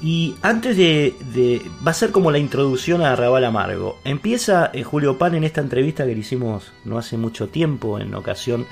[0.03, 3.99] Y antes de, Va a ser como la introducción a Arrabal Amargo.
[4.03, 8.13] Empieza eh, Julio Pan en esta entrevista que le hicimos no hace mucho tiempo, en
[8.13, 8.65] ocasión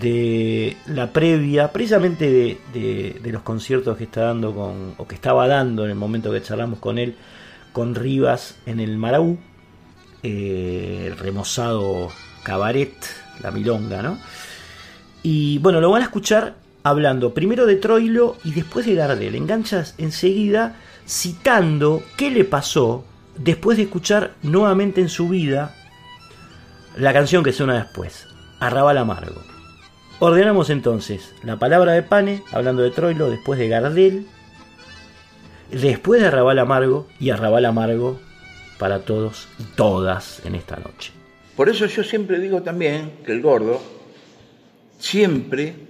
[0.00, 4.94] de la previa, precisamente de, de, de los conciertos que está dando con.
[4.96, 7.16] o que estaba dando en el momento que charlamos con él,
[7.72, 9.38] con Rivas en el Maraú,
[10.22, 12.10] eh, el remozado
[12.42, 12.94] cabaret,
[13.42, 14.18] la milonga, ¿no?
[15.22, 16.54] Y bueno, lo van a escuchar
[16.88, 19.34] hablando primero de Troilo y después de Gardel.
[19.34, 20.76] Enganchas enseguida
[21.06, 23.04] citando qué le pasó
[23.36, 25.74] después de escuchar nuevamente en su vida
[26.96, 28.26] la canción que suena después,
[28.60, 29.40] Arrabal Amargo.
[30.18, 34.26] Ordenamos entonces la palabra de Pane, hablando de Troilo, después de Gardel,
[35.70, 38.18] después de Arrabal Amargo y Arrabal Amargo
[38.78, 41.12] para todos y todas en esta noche.
[41.56, 43.80] Por eso yo siempre digo también que el gordo
[44.98, 45.87] siempre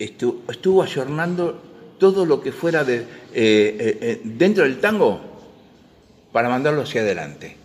[0.00, 1.60] estuvo, estuvo ayornando
[1.98, 5.20] todo lo que fuera de, eh, eh, eh, dentro del tango
[6.32, 7.56] para mandarlo hacia adelante.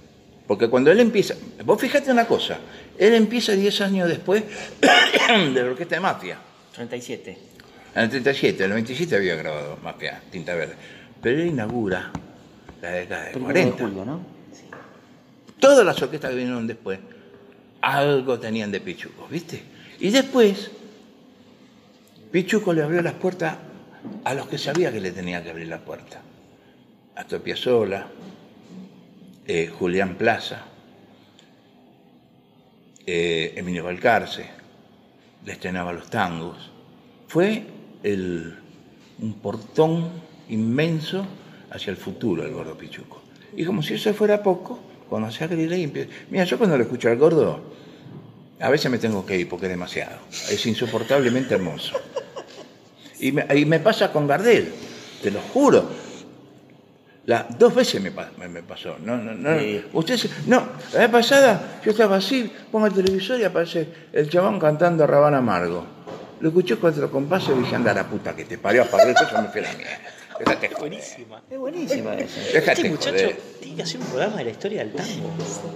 [0.46, 2.60] Porque cuando él empieza, vos fíjate una cosa,
[3.00, 4.44] él empieza 10 años después
[4.82, 6.38] de la orquesta de Mafia.
[6.76, 7.38] 37.
[7.96, 10.76] En el 37, en el 27 había grabado Mafia, Tinta Verde.
[11.22, 12.12] Pero él inaugura
[12.82, 13.76] la década de 40.
[13.76, 14.36] De julio, ¿no?
[15.60, 17.00] Todas las orquestas que vinieron después,
[17.82, 19.64] algo tenían de Pichuco, ¿viste?
[20.00, 20.70] Y después,
[22.36, 23.56] Pichuco le abrió las puertas
[24.26, 26.22] a los que sabía que le tenía que abrir la puerta.
[27.16, 28.08] Astor Piazzolla,
[29.48, 30.66] eh, Julián Plaza,
[33.06, 34.46] eh, Emilio Balcarce,
[35.46, 36.72] le estrenaba los tangos.
[37.30, 37.64] Fue
[38.04, 38.54] el,
[39.20, 40.10] un portón
[40.50, 41.26] inmenso
[41.72, 43.22] hacia el futuro el gordo Pichuco.
[43.56, 44.78] Y como si eso fuera poco,
[45.08, 46.10] cuando se abre y empieza...
[46.30, 47.62] Mira, yo cuando lo escucho al gordo,
[48.60, 50.18] a veces me tengo que ir porque es demasiado.
[50.50, 51.96] Es insoportablemente hermoso.
[53.20, 54.74] Y me, y me pasa con Gardel,
[55.22, 55.90] te lo juro.
[57.26, 58.98] La, dos veces me, me, me pasó.
[59.00, 59.60] No, no, no.
[59.60, 59.84] Sí.
[59.94, 64.60] Usted no, la vez pasada yo estaba así, pongo el televisor y aparece el chabón
[64.60, 65.86] cantando Rabán Amargo.
[66.40, 69.42] Lo escuché cuatro compases y dije, anda la puta que te parió a pagar eso,
[69.42, 70.15] me fui a la mierda.
[70.44, 70.72] Joder.
[70.80, 72.40] Buenísima, es buenísima esa.
[72.54, 73.38] Déjate Este muchacho joder.
[73.62, 75.30] tiene que hacer un programa de la historia del tango.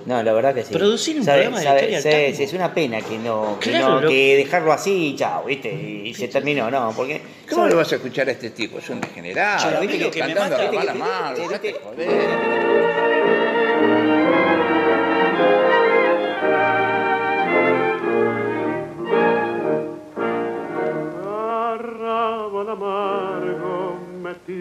[0.05, 0.73] No, la verdad que sí.
[0.73, 2.43] Producir un programa de la historia del tango.
[2.43, 5.71] es una pena que no, que, Claro, no- lo- que dejarlo así y chao, ¿viste?
[5.71, 7.21] Y, se terminó, no, porque.
[7.49, 8.79] ¿Cómo le vas a esescuchar a este tipo?
[8.79, 9.71] Es un degenerado.
[9.71, 9.97] Yo, ¿viste?
[9.99, 11.29] lo que me cantando mata- Rabán viste, Amargo.
[11.29, 11.83] viste, Déjate viste.
[11.83, 13.29] joder.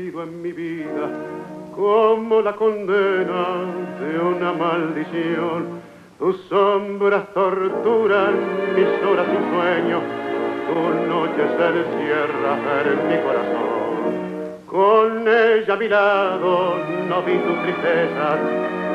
[0.09, 1.11] En mi vida
[1.77, 3.45] como la condena
[4.01, 5.81] de una maldición.
[6.19, 8.35] Tus sombras torturan
[8.75, 10.01] mis horas sin sueño,
[10.67, 10.79] tu
[11.09, 13.69] noche se encierra en mi corazón.
[14.67, 16.79] Con ella a mi lado
[17.09, 18.39] no vi tu tristeza,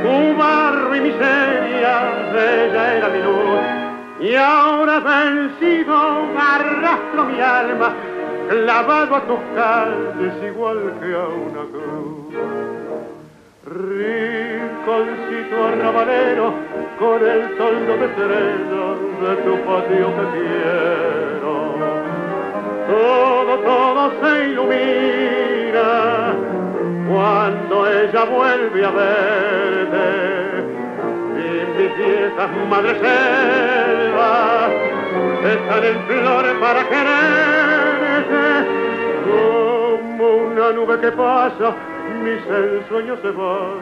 [0.02, 1.94] tu barro y miseria,
[2.34, 4.30] ella era mi luz.
[4.30, 5.96] Y ahora vencido
[6.38, 7.94] arrastro mi alma,
[8.50, 12.34] clavado a tus calles igual que a una cruz.
[13.66, 16.54] Rinconcito arrabalero,
[17.00, 21.54] con el toldo de estrellas de tu patio que quiero.
[22.88, 25.90] Todo, todo se ilumina
[27.10, 30.08] cuando ella vuelve a verte.
[31.38, 31.42] Y
[31.78, 34.72] mis viejas madres selvas
[35.46, 38.46] están en flores para quererse
[39.26, 41.76] como una nube que pasa
[42.24, 43.80] mis ensueños se van,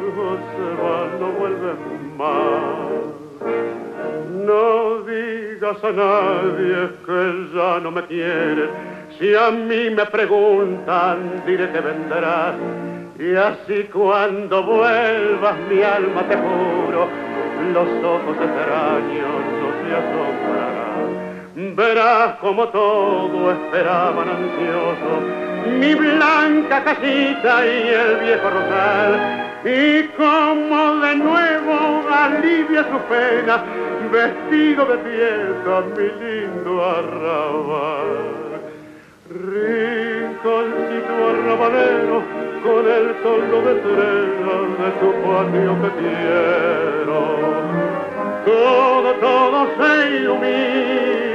[0.55, 3.11] se van, no vuelven más.
[4.45, 8.69] No digas a nadie que ya no me quieres,
[9.19, 12.55] si a mí me preguntan diré que vendrás.
[13.19, 17.07] Y así cuando vuelvas mi alma te juro,
[17.73, 20.90] los ojos extraños no se asombrarán.
[21.55, 29.11] Verás como todo esperaban ansiosos mi blanca casita y el viejo rosal.
[29.63, 33.63] Y como de nuevo alivia su pena,
[34.11, 38.11] vestido de fiesta, mi lindo arrabal.
[39.29, 42.23] Rinconcito arrabalero,
[42.63, 46.51] con el tono de estrellas de su patio que.
[48.45, 51.30] Todo, todo se ilumina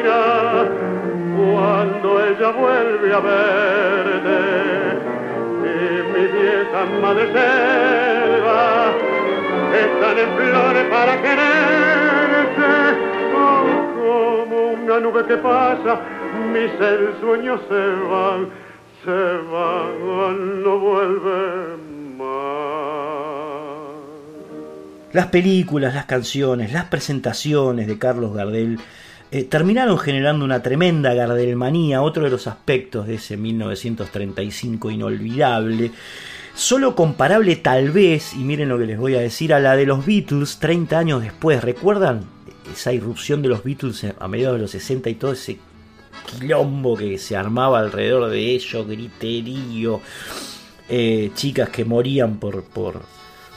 [1.36, 4.38] cuando ella vuelve a verte
[5.62, 8.92] y mi vieja madre selva
[9.74, 12.72] están en flores para quererse
[13.36, 16.00] oh, como una nube que pasa
[16.52, 18.48] mis ensueños se van
[19.04, 22.86] se van no vuelven más.
[25.12, 28.78] Las películas, las canciones, las presentaciones de Carlos Gardel
[29.32, 35.90] eh, terminaron generando una tremenda gardelmanía, otro de los aspectos de ese 1935 inolvidable,
[36.54, 39.84] solo comparable tal vez, y miren lo que les voy a decir, a la de
[39.84, 41.64] los Beatles 30 años después.
[41.64, 42.24] ¿Recuerdan
[42.72, 45.58] esa irrupción de los Beatles a mediados de los 60 y todo ese
[46.26, 50.00] quilombo que se armaba alrededor de ellos, griterío,
[50.88, 53.02] eh, chicas que morían por, por,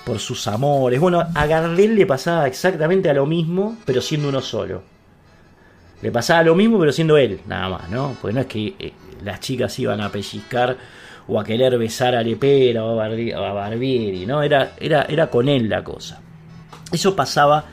[0.04, 1.00] por sus amores?
[1.00, 4.82] Bueno, a Gardel le pasaba exactamente a lo mismo, pero siendo uno solo.
[6.02, 8.18] Le pasaba lo mismo, pero siendo él, nada más, ¿no?
[8.22, 8.92] Porque no es que eh,
[9.24, 10.76] las chicas iban a pellizcar
[11.28, 14.42] o a querer besar a Lepera o a, Barbieri, ¿no?
[14.42, 16.20] Era, era, era con él la cosa.
[16.92, 17.66] Eso pasaba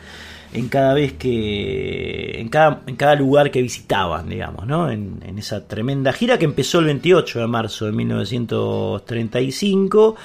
[0.52, 2.40] en cada vez que.
[2.40, 4.90] en cada, en cada lugar que visitaban, digamos, ¿no?
[4.90, 10.16] En, esa tremenda gira que empezó el 28 de marzo de 1935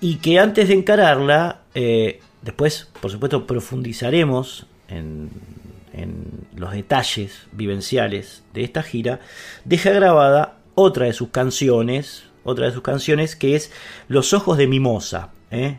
[0.00, 5.30] y que antes de encararla, eh, después, por supuesto, profundizaremos en
[5.96, 9.20] en los detalles vivenciales de esta gira,
[9.64, 13.70] deja grabada otra de sus canciones, otra de sus canciones que es
[14.08, 15.30] Los ojos de Mimosa.
[15.50, 15.78] ¿eh?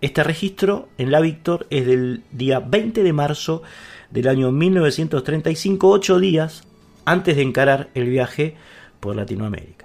[0.00, 3.62] Este registro en la Víctor es del día 20 de marzo
[4.10, 6.64] del año 1935, ocho días
[7.04, 8.56] antes de encarar el viaje
[9.00, 9.75] por Latinoamérica.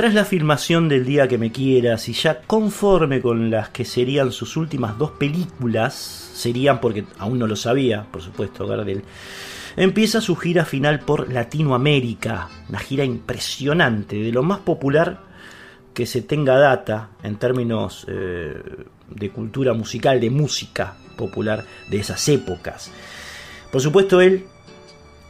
[0.00, 4.32] Tras la filmación del Día que me quieras y ya conforme con las que serían
[4.32, 9.04] sus últimas dos películas, serían porque aún no lo sabía, por supuesto, Gardel,
[9.76, 15.20] empieza su gira final por Latinoamérica, una gira impresionante, de lo más popular
[15.92, 18.54] que se tenga data en términos eh,
[19.06, 22.90] de cultura musical, de música popular de esas épocas.
[23.70, 24.46] Por supuesto, él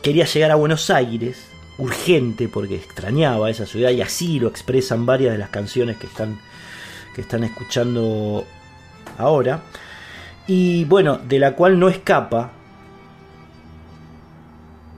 [0.00, 5.32] quería llegar a Buenos Aires, urgente porque extrañaba esa ciudad y así lo expresan varias
[5.32, 6.38] de las canciones que están,
[7.14, 8.44] que están escuchando
[9.18, 9.62] ahora.
[10.46, 12.52] Y bueno, de la cual no escapa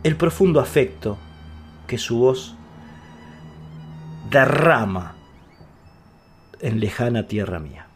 [0.02, 1.18] el profundo afecto
[1.86, 2.54] que su voz
[4.30, 5.14] derrama
[6.60, 7.86] en lejana tierra mía.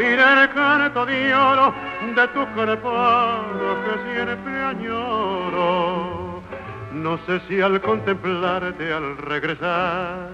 [0.00, 0.48] Oír el
[1.06, 1.74] de oro
[2.16, 6.42] de tu crepado que siempre añoro.
[6.92, 10.30] No sé si al contemplarte, al regresar,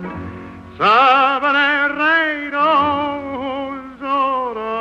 [0.78, 4.76] sabré reír o llorar.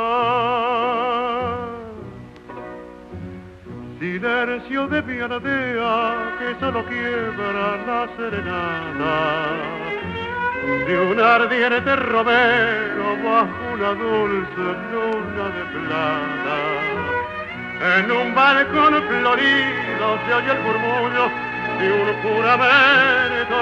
[3.98, 9.16] Silencio de mi aldea que solo quiebra la serenata
[10.86, 16.58] de un ardiente romero bajo una dulce luna de plata.
[17.98, 21.24] En un balcón florido se oye el murmullo
[21.78, 23.60] de un juramento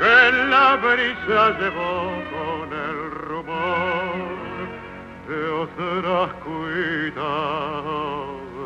[0.00, 0.16] que
[0.50, 1.94] la brisa llevó
[2.34, 2.96] con el
[3.28, 4.36] rumor
[5.28, 7.24] de otras cuitas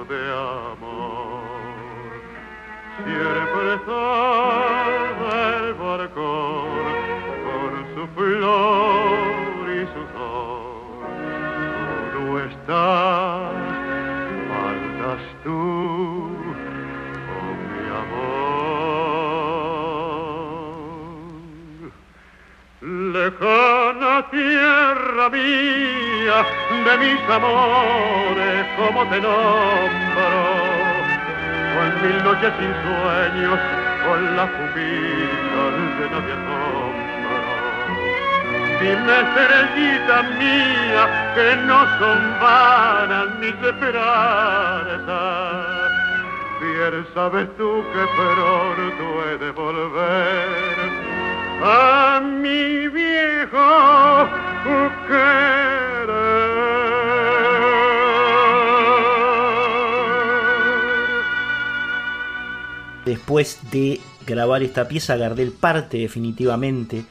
[0.08, 0.22] de
[0.72, 1.40] amor.
[3.04, 4.02] Siempre está
[5.58, 6.70] el barcón
[7.44, 9.09] con su flor
[12.70, 13.98] Faltas
[15.42, 15.58] tú,
[17.36, 18.70] oh mi amor.
[23.12, 26.38] Lejana tierra mía,
[26.84, 30.30] de mis amores, como te nombro,
[31.74, 33.58] con mil noches sin sueños,
[34.06, 35.64] con la pupila
[35.98, 36.99] llena de asombro.
[38.80, 41.02] Dime, estrellita mía,
[41.34, 44.00] que no son vanas mis esperanzas.
[46.60, 50.76] Bien sabes tú que pronto he de volver
[51.62, 54.28] a mi viejo
[55.06, 56.10] querer.
[63.04, 67.04] Después de grabar esta pieza, Gardel parte definitivamente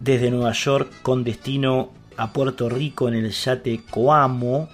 [0.00, 4.68] desde Nueva York con destino a Puerto Rico en el yate Coamo.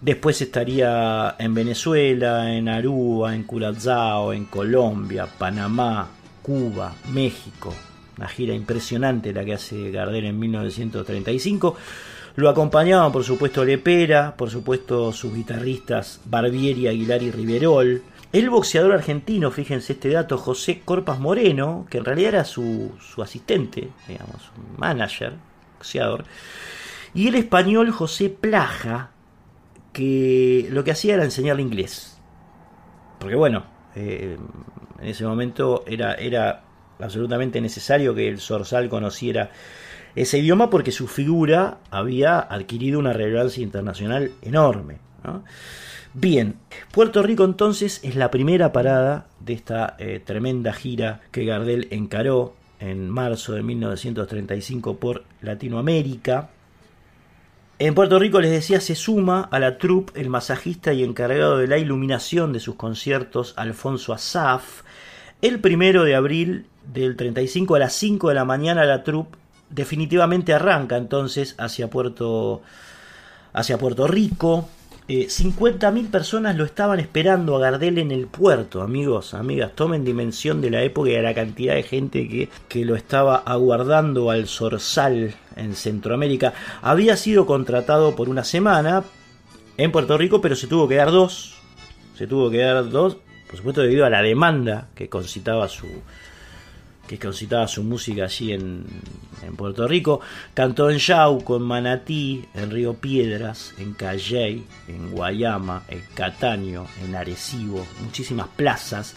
[0.00, 6.08] Después estaría en Venezuela, en Aruba, en Curazao, en Colombia, Panamá,
[6.42, 7.74] Cuba, México,
[8.18, 11.76] una gira impresionante la que hace Gardel en 1935.
[12.36, 18.02] Lo acompañaban, por supuesto, Lepera, por supuesto, sus guitarristas Barbieri, Aguilar y Riverol.
[18.32, 23.22] El boxeador argentino, fíjense este dato, José Corpas Moreno, que en realidad era su, su
[23.22, 25.34] asistente, digamos, un manager,
[25.78, 26.24] boxeador.
[27.14, 29.10] Y el español José Plaja,
[29.92, 32.20] que lo que hacía era enseñarle inglés.
[33.18, 33.64] Porque bueno,
[33.94, 34.36] eh,
[35.00, 36.64] en ese momento era, era
[36.98, 39.50] absolutamente necesario que el Zorzal conociera
[40.14, 44.98] ese idioma porque su figura había adquirido una relevancia internacional enorme.
[46.18, 46.56] Bien,
[46.92, 52.54] Puerto Rico entonces es la primera parada de esta eh, tremenda gira que Gardel encaró
[52.80, 56.48] en marzo de 1935 por Latinoamérica.
[57.78, 61.66] En Puerto Rico, les decía, se suma a la troupe el masajista y encargado de
[61.66, 64.84] la iluminación de sus conciertos, Alfonso Asaf.
[65.42, 66.64] El primero de abril
[66.94, 69.36] del 35 a las 5 de la mañana, la troupe
[69.68, 72.62] definitivamente arranca entonces hacia Puerto,
[73.52, 74.70] hacia Puerto Rico.
[75.08, 79.72] Eh, 50.000 personas lo estaban esperando a Gardel en el puerto, amigos, amigas.
[79.76, 83.36] Tomen dimensión de la época y de la cantidad de gente que, que lo estaba
[83.36, 86.54] aguardando al Zorzal en Centroamérica.
[86.82, 89.04] Había sido contratado por una semana
[89.76, 91.54] en Puerto Rico, pero se tuvo que dar dos.
[92.16, 95.86] Se tuvo que dar dos, por supuesto, debido a la demanda que concitaba su,
[97.06, 98.84] que concitaba su música allí en,
[99.42, 100.20] en, Puerto Rico.
[100.54, 107.14] Cantó en Yauco, en Manatí, en Río Piedras, en Calley, en Guayama, en Cataño, en
[107.14, 109.14] Arecibo, muchísimas plazas.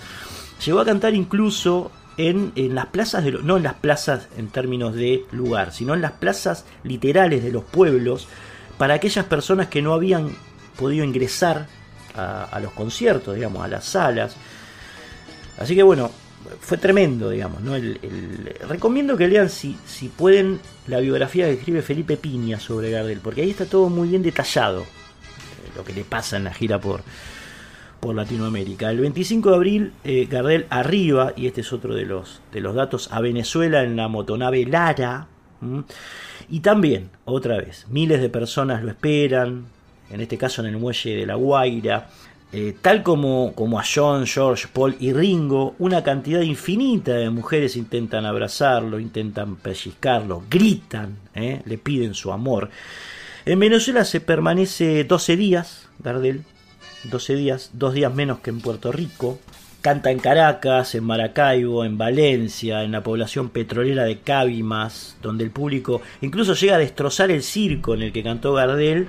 [0.65, 4.93] Llegó a cantar incluso en, en las plazas, de, no en las plazas en términos
[4.93, 8.27] de lugar, sino en las plazas literales de los pueblos,
[8.77, 10.35] para aquellas personas que no habían
[10.77, 11.67] podido ingresar
[12.15, 14.35] a, a los conciertos, digamos, a las salas.
[15.57, 16.11] Así que bueno,
[16.59, 17.61] fue tremendo, digamos.
[17.61, 17.75] ¿no?
[17.75, 17.99] El,
[18.67, 23.41] recomiendo que lean, si, si pueden, la biografía que escribe Felipe Piña sobre Gardel, porque
[23.41, 24.85] ahí está todo muy bien detallado, eh,
[25.75, 27.01] lo que le pasa en la gira por,
[27.99, 28.89] por Latinoamérica.
[28.89, 32.75] El 25 de abril, eh, Gardel arriba, y este es otro de los, de los
[32.75, 35.27] datos, a Venezuela en la motonave Lara.
[36.49, 39.65] Y también, otra vez, miles de personas lo esperan,
[40.09, 42.09] en este caso en el muelle de La Guaira.
[42.51, 47.75] Eh, tal como, como a John, George, Paul y Ringo, una cantidad infinita de mujeres
[47.75, 52.71] intentan abrazarlo, intentan pellizcarlo, gritan, eh, le piden su amor.
[53.45, 56.43] En Venezuela se permanece 12 días, Gardel,
[57.03, 59.39] 12 días, dos días menos que en Puerto Rico.
[59.81, 65.51] Canta en Caracas, en Maracaibo, en Valencia, en la población petrolera de Cabimas, donde el
[65.51, 69.07] público incluso llega a destrozar el circo en el que cantó Gardel,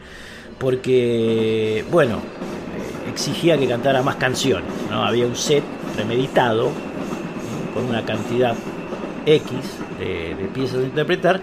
[0.58, 2.22] porque, bueno,
[3.10, 4.70] exigía que cantara más canciones.
[4.90, 5.04] ¿no?
[5.04, 5.62] Había un set
[5.94, 6.70] premeditado
[7.74, 8.54] con una cantidad
[9.26, 9.50] X
[9.98, 11.40] de, de, piezas a interpretar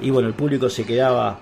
[0.00, 1.38] y bueno, el público se quedaba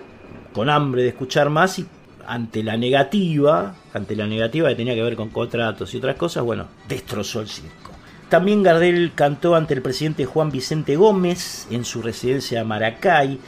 [0.52, 1.86] con hambre de escuchar más y
[2.26, 6.44] ante la negativa, ante la negativa que tenía que ver con contratos y otras cosas,
[6.44, 7.90] bueno, destrozó el circo.
[8.28, 13.40] También Gardel cantó ante el presidente Juan Vicente Gómez en su residencia Maracay.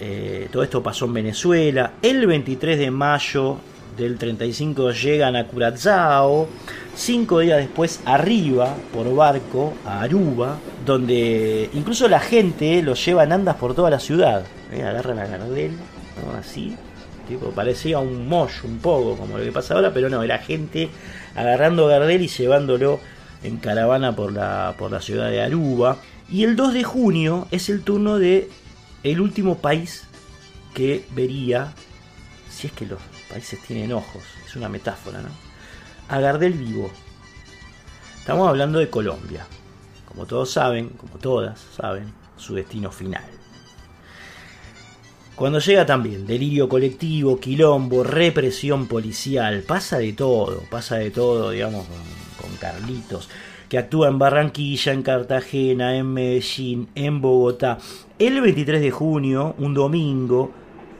[0.00, 1.92] Eh, todo esto pasó en Venezuela.
[2.02, 3.58] El 23 de mayo
[3.98, 6.48] del 35 llegan a Curazao,
[6.94, 13.32] cinco días después arriba por barco a Aruba, donde incluso la gente los lleva en
[13.32, 14.44] andas por toda la ciudad.
[14.72, 14.82] ¿eh?
[14.82, 15.72] Agarran a Gardel,
[16.38, 16.76] así,
[17.26, 20.88] tipo, parecía un mosh un poco como lo que pasa ahora, pero no, era gente
[21.34, 23.00] agarrando a Gardel y llevándolo
[23.42, 25.98] en caravana por la, por la ciudad de Aruba.
[26.30, 28.48] Y el 2 de junio es el turno de
[29.02, 30.04] el último país
[30.74, 31.72] que vería,
[32.50, 35.28] si es que los países tienen ojos, es una metáfora, ¿no?
[36.08, 36.90] A Gardel vivo.
[38.18, 39.46] Estamos hablando de Colombia.
[40.06, 43.24] Como todos saben, como todas saben, su destino final.
[45.38, 51.86] Cuando llega también delirio colectivo, quilombo, represión policial, pasa de todo, pasa de todo, digamos,
[52.40, 53.28] con, Carlitos,
[53.68, 57.78] que actúa en Barranquilla, en Cartagena, en Medellín, en Bogotá.
[58.18, 60.50] El 23 de junio, un domingo,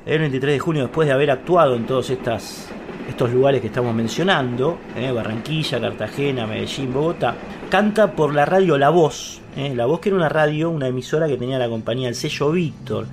[0.09, 2.67] el 23 de junio, después de haber actuado en todos estas,
[3.07, 7.37] estos lugares que estamos mencionando, eh, Barranquilla, Cartagena, Medellín, Bogotá,
[7.69, 9.43] canta por la radio La Voz.
[9.55, 12.53] Eh, la Voz que era una radio, una emisora que tenía la compañía El Sello
[12.53, 13.07] Víctor,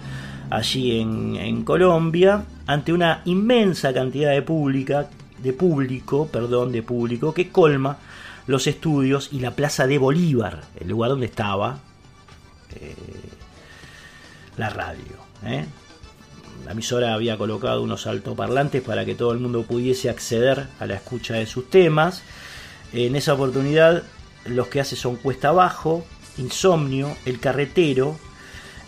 [0.49, 7.49] allí en, Colombia, ante una inmensa cantidad de, pública, de público, perdón, de público que
[7.49, 7.97] colma
[8.47, 11.79] los estudios y la plaza de Bolívar, el lugar donde estaba
[12.79, 12.95] eh,
[14.55, 15.25] la radio.
[16.65, 20.95] La emisora había colocado unos altoparlantes para que todo el mundo pudiese acceder a la
[20.95, 22.23] escucha de sus temas.
[22.91, 24.03] En esa oportunidad
[24.45, 26.05] los que hace son cuesta abajo,
[26.37, 28.17] Insomnio, El Carretero,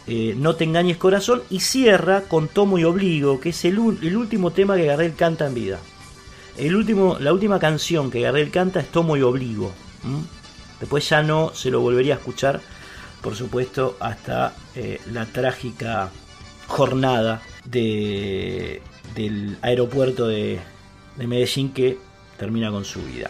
[0.07, 4.51] eh, No te engañes corazón y cierra con Tomo y Obligo, que es el, último
[4.51, 5.79] tema que Gardel canta en vida.
[6.57, 9.71] El último, la última canción que Gardel canta es Tomo y Obligo.
[10.79, 12.61] Después ya no se lo volvería a escuchar,
[13.21, 16.09] por supuesto, hasta eh, la trágica
[16.67, 18.81] jornada de,
[19.15, 20.59] del aeropuerto de,
[21.17, 21.97] de Medellín que
[22.37, 23.29] termina con su vida.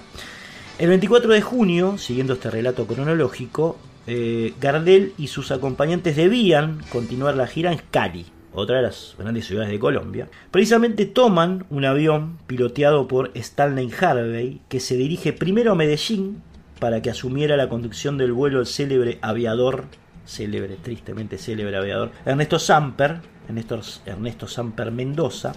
[0.80, 7.36] El 24 de junio, siguiendo este relato cronológico, eh, Gardel y sus acompañantes debían continuar
[7.36, 10.30] la gira en Cali, otra de las grandes ciudades de Colombia.
[10.52, 16.42] Precisamente toman un avión piloteado por Stanley Harvey que se dirige primero a Medellín
[16.80, 19.86] para que asumiera la conducción del vuelo el célebre aviador,
[20.26, 25.54] célebre, tristemente célebre aviador, Ernesto Samper, Ernesto, Ernesto Samper Mendoza.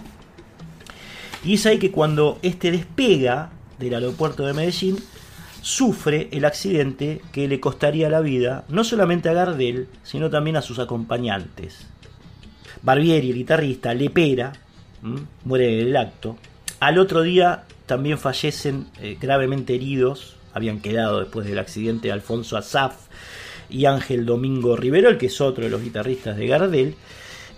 [1.43, 4.97] Y es ahí que cuando este despega del aeropuerto de Medellín,
[5.61, 10.61] sufre el accidente que le costaría la vida no solamente a Gardel, sino también a
[10.61, 11.87] sus acompañantes.
[12.81, 14.53] Barbieri, el guitarrista, Lepera,
[15.45, 16.37] muere en el acto.
[16.79, 22.95] Al otro día también fallecen eh, gravemente heridos, habían quedado después del accidente Alfonso Azaf
[23.69, 26.95] y Ángel Domingo Rivero, el que es otro de los guitarristas de Gardel.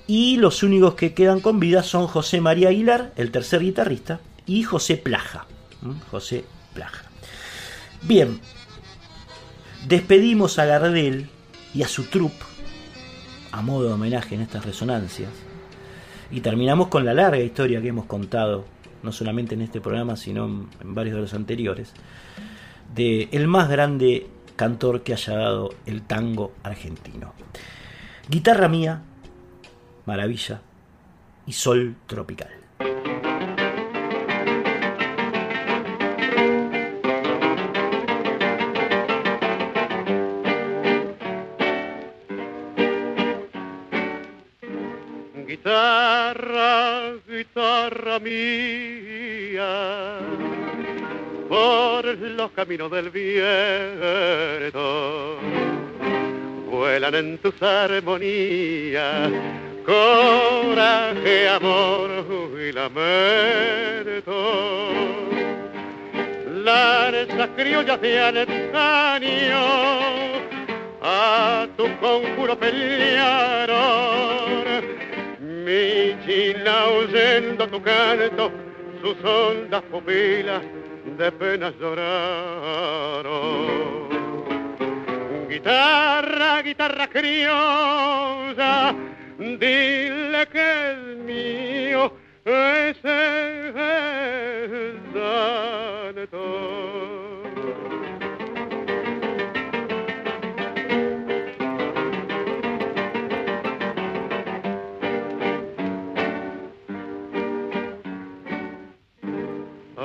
[0.08, 4.64] Y los únicos que quedan con vida son José María Aguilar, el tercer guitarrista, y
[4.64, 5.45] José Plaja.
[6.12, 6.43] José
[6.74, 7.06] Plaja.
[8.01, 8.39] Bien,
[9.88, 11.30] despedimos a Gardel
[11.74, 12.43] y a su troupe
[13.54, 15.30] a modo de homenaje en estas resonancias
[16.32, 18.66] y terminamos con la larga historia que hemos contado,
[19.04, 21.93] no solamente en este programa, sino en, varios de los anteriores,
[22.95, 27.34] de el más grande cantor que haya dado el tango argentino.
[28.28, 29.04] Guitarra mía,
[30.06, 30.62] maravilla
[31.45, 32.49] y sol tropical.
[45.47, 50.18] Guitarra, guitarra mía,
[51.47, 53.39] por los caminos del viento,
[56.70, 59.32] vuelan en tus armonías,
[59.86, 62.09] coraje, amor
[62.59, 64.34] y lamento.
[66.63, 69.65] Lanzas criollas de antaño,
[71.01, 73.84] a tu conjuro pelearon
[75.65, 78.51] mi china oyendo tu canto,
[79.01, 80.61] sus hondas pupilas
[81.17, 83.34] de penas lloraron.
[85.49, 88.95] Guitarra, guitarra criolla,
[89.38, 92.11] dile que es mío
[92.45, 92.97] es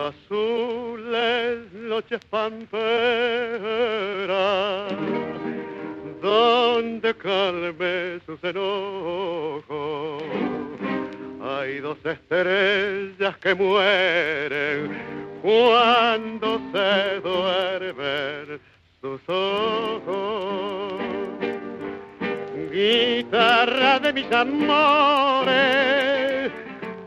[0.09, 2.79] azules noches pamperas,
[6.29, 10.23] donde calme sus enojos.
[11.43, 14.91] Hay dos estrellas que mueren
[15.43, 18.61] cuando se duermen
[19.01, 21.01] sus ojos.
[22.71, 25.41] Guitarra de mis amores,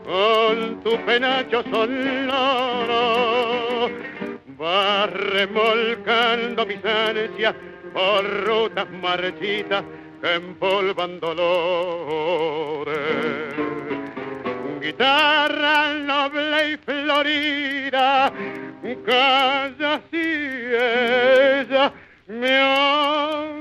[0.04, 3.12] con tu penacho sonoro
[4.60, 7.54] va remolcando mis ansias
[7.92, 9.84] por rutas marchitas
[10.20, 12.96] que empolvan dolores.
[14.80, 18.32] Guitarra noble y florida,
[19.06, 21.92] calla si ella
[22.26, 23.52] me olvida.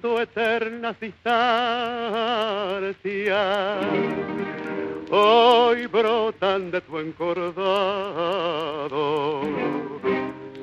[0.00, 1.34] Viviendo eternas distancias,
[5.10, 8.30] hoy brotan de tu encordado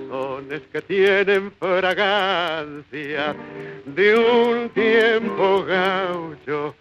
[0.10, 3.36] sones que tienen fragancia
[3.86, 6.74] de un tiempo gaucho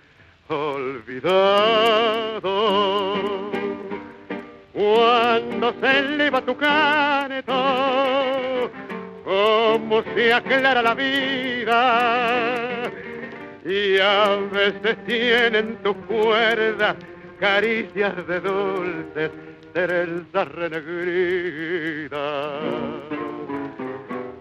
[0.48, 1.20] olvidado.
[4.72, 7.52] Cuando se eleva tu canto,
[9.26, 12.92] como se aclara la vida
[13.64, 16.94] y a veces tienen tu cuerda
[17.40, 19.32] caricias de dulces
[19.72, 22.12] trenzas renegridas.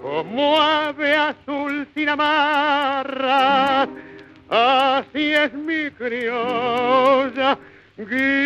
[0.03, 3.89] como ave azul sin amarras,
[4.49, 7.57] así es mi criolla
[7.97, 8.45] guitarra.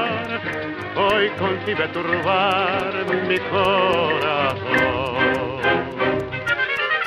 [1.21, 2.93] hoy concibe turbar
[3.27, 4.61] mi corazón.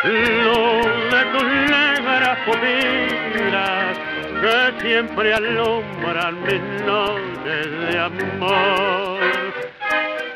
[0.04, 3.98] De tus negras pupilas
[4.40, 9.18] que siempre alumbran mis noches de amor.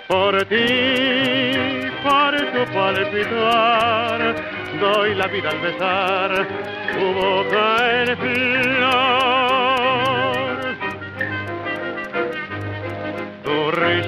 [0.09, 4.35] Por ti, por tu palpitar,
[4.81, 6.49] doy la vida al besar
[6.95, 9.38] tu boca en flor.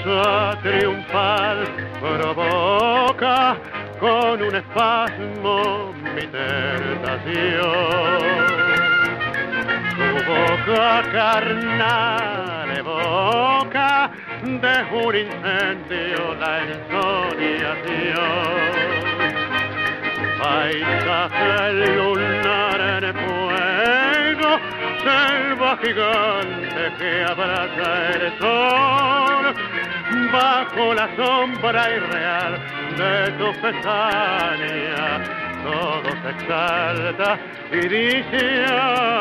[0.05, 1.67] Risa triunfal
[2.01, 3.57] provoca
[3.99, 7.71] con un espasmo mi tentación.
[9.97, 14.11] Tu boca carnal evoca
[14.43, 18.21] de un incendio la ensoñación.
[20.43, 24.51] Paisaje lunar en fuego,
[25.05, 29.45] selva gigante que abraza el sol,
[30.33, 32.59] bajo la sombra irreal
[32.97, 35.23] de tu pestaña,
[35.63, 37.39] todo se exalta
[37.73, 38.65] y dice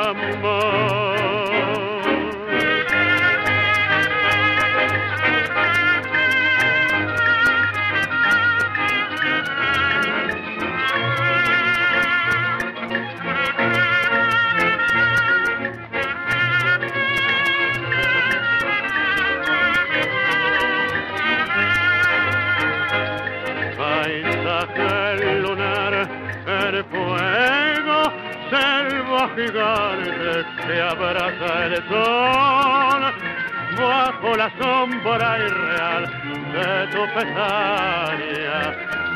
[0.05, 1.78] amor.
[29.45, 33.01] Gigante abraza el sol,
[33.77, 36.03] bajo la sombra irreal
[36.53, 38.59] de tu pestaña,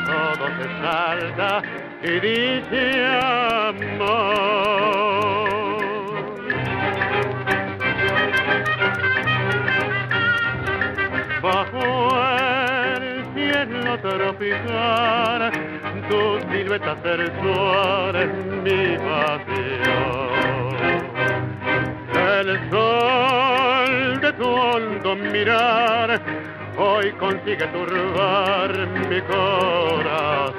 [0.06, 1.50] todo se salta
[2.02, 2.82] y dice
[3.70, 4.44] amor.
[11.44, 11.84] bajo
[12.96, 13.04] el
[13.34, 15.52] cielo tropical,
[16.14, 18.32] tu silueta sensual es
[18.64, 20.74] mi pasión.
[22.38, 26.20] El sol de tu hondo mirar
[26.76, 28.70] hoy consigue turbar
[29.10, 30.54] mi corazón.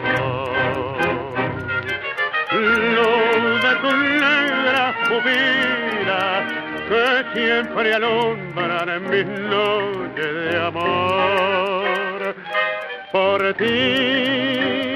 [2.95, 3.91] Luz de tu
[4.25, 6.23] negra pupila
[6.89, 12.35] que siempre alumbran en mis noches de amor.
[13.11, 14.94] Por ti,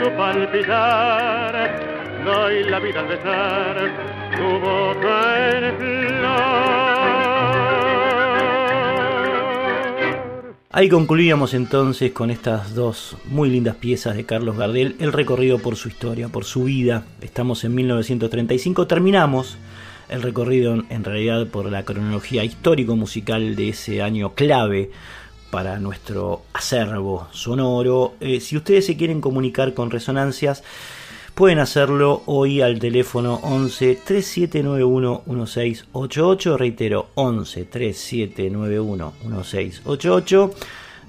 [0.00, 1.54] tu palpitar,
[2.24, 3.76] doy la vida al besar
[4.34, 6.60] tu boca en flor.
[10.70, 15.76] Ahí concluíamos entonces con estas dos muy lindas piezas de Carlos Gardel, el recorrido por
[15.76, 17.04] su historia, por su vida.
[17.20, 19.58] Estamos en 1935, terminamos
[20.08, 24.90] el recorrido en realidad por la cronología histórico-musical de ese año clave
[25.50, 28.14] para nuestro acervo sonoro.
[28.20, 30.62] Eh, si ustedes se quieren comunicar con Resonancias,
[31.34, 36.56] pueden hacerlo hoy al teléfono 11 3791 1688.
[36.56, 40.50] Reitero, 11 3791 1688.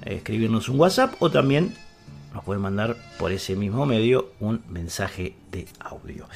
[0.04, 1.74] Escribirnos un WhatsApp o también
[2.32, 6.28] nos pueden mandar por ese mismo medio un mensaje de audio.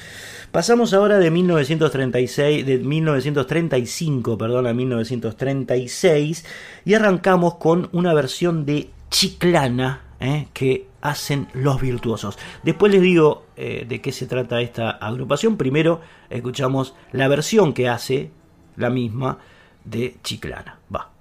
[0.51, 6.45] Pasamos ahora de 1936, de 1935, perdón, a 1936
[6.85, 10.47] y arrancamos con una versión de Chiclana ¿eh?
[10.53, 12.37] que hacen los virtuosos.
[12.63, 15.57] Después les digo eh, de qué se trata esta agrupación.
[15.57, 18.31] Primero escuchamos la versión que hace
[18.75, 19.39] la misma
[19.83, 20.79] de Chiclana.
[20.93, 21.11] Va.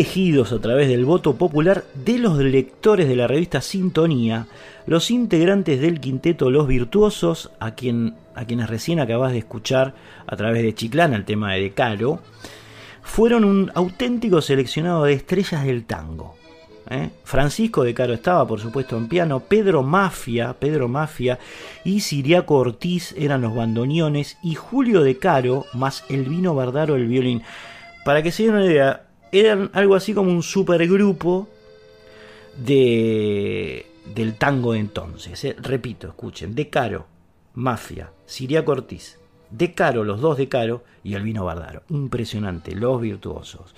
[0.00, 4.46] Elegidos a través del voto popular de los lectores de la revista Sintonía,
[4.86, 9.92] los integrantes del quinteto Los Virtuosos, a, quien, a quienes recién acabas de escuchar
[10.26, 12.20] a través de Chiclana el tema de Caro,
[13.02, 16.34] fueron un auténtico seleccionado de estrellas del tango.
[16.88, 17.10] ¿eh?
[17.24, 21.38] Francisco de Caro estaba, por supuesto, en piano, Pedro Mafia, Pedro Mafia
[21.84, 27.42] y Siriaco Ortiz eran los bandoneones y Julio de Caro más Elvino Bardaro el violín.
[28.02, 29.02] Para que se den una idea,
[29.32, 31.48] eran algo así como un supergrupo
[32.56, 35.44] de, del tango de entonces.
[35.44, 35.56] ¿eh?
[35.60, 37.06] Repito, escuchen, De Caro,
[37.54, 39.18] Mafia, Siriaco Ortiz,
[39.50, 41.82] De Caro, los dos De Caro y Elvino Bardaro.
[41.88, 43.74] Impresionante, los virtuosos.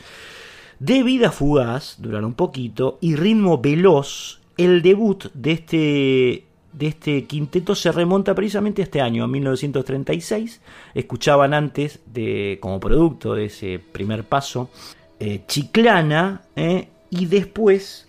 [0.78, 7.24] De vida fugaz, duraron un poquito, y ritmo veloz, el debut de este, de este
[7.24, 10.61] quinteto se remonta precisamente a este año, a 1936.
[10.94, 14.70] Escuchaban antes, de, como producto de ese primer paso,
[15.24, 18.08] eh, Chiclana, eh, y después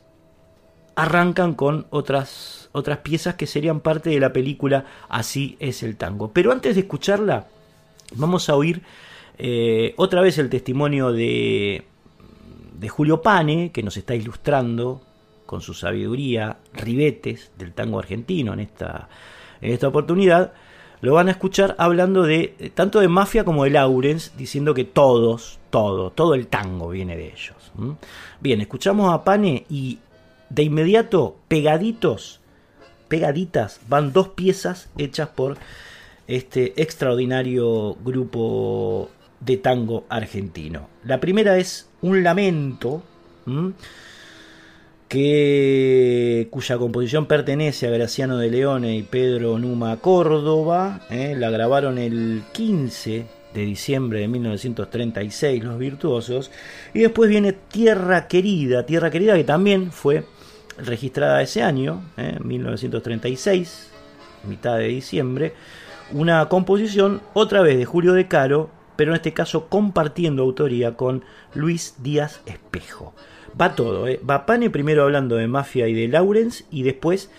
[0.96, 6.32] arrancan con otras, otras piezas que serían parte de la película Así es el tango.
[6.32, 7.48] Pero antes de escucharla,
[8.16, 8.82] vamos a oír
[9.38, 11.86] eh, otra vez el testimonio de
[12.84, 15.02] de Julio Pane, que nos está ilustrando
[15.46, 19.08] con su sabiduría ribetes del tango argentino en esta,
[19.62, 20.52] en esta oportunidad,
[21.04, 24.86] lo van a escuchar hablando de eh, tanto de Mafia como de Laurens, diciendo que
[24.86, 27.58] todos, todo, todo el tango viene de ellos.
[28.40, 30.00] Bien, escuchamos a Pane y
[30.50, 32.40] de inmediato, pegaditos,
[33.10, 35.58] pegaditas, van dos piezas hechas por
[36.28, 39.10] este extraordinario grupo
[39.42, 40.88] de tango argentino.
[41.04, 43.04] La primera es un lamento
[45.14, 51.02] que, cuya composición pertenece a Graciano de Leone y Pedro Numa Córdoba.
[51.12, 51.36] ¿eh?
[51.38, 56.50] La grabaron el 15 de diciembre de 1936 los virtuosos.
[56.96, 60.24] Y después viene Tierra Querida, Tierra Querida que también fue
[60.80, 62.40] registrada ese año, ¿eh?
[62.44, 63.92] 1936,
[64.48, 65.54] mitad de diciembre.
[66.12, 71.24] Una composición otra vez de Julio de Caro pero en este caso compartiendo autoría con
[71.54, 73.14] Luis Díaz Espejo.
[73.60, 74.20] Va todo, ¿eh?
[74.28, 77.30] va Pane primero hablando de Mafia y de Lawrence y después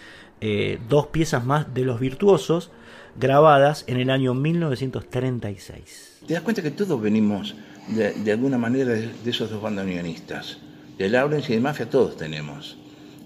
[0.41, 2.71] eh, dos piezas más de Los Virtuosos
[3.17, 6.21] grabadas en el año 1936.
[6.27, 7.55] Te das cuenta que todos venimos
[7.89, 10.59] de, alguna manera de, esos dos bandoneonistas,
[10.99, 12.79] de Lawrence y de Mafia todos tenemos.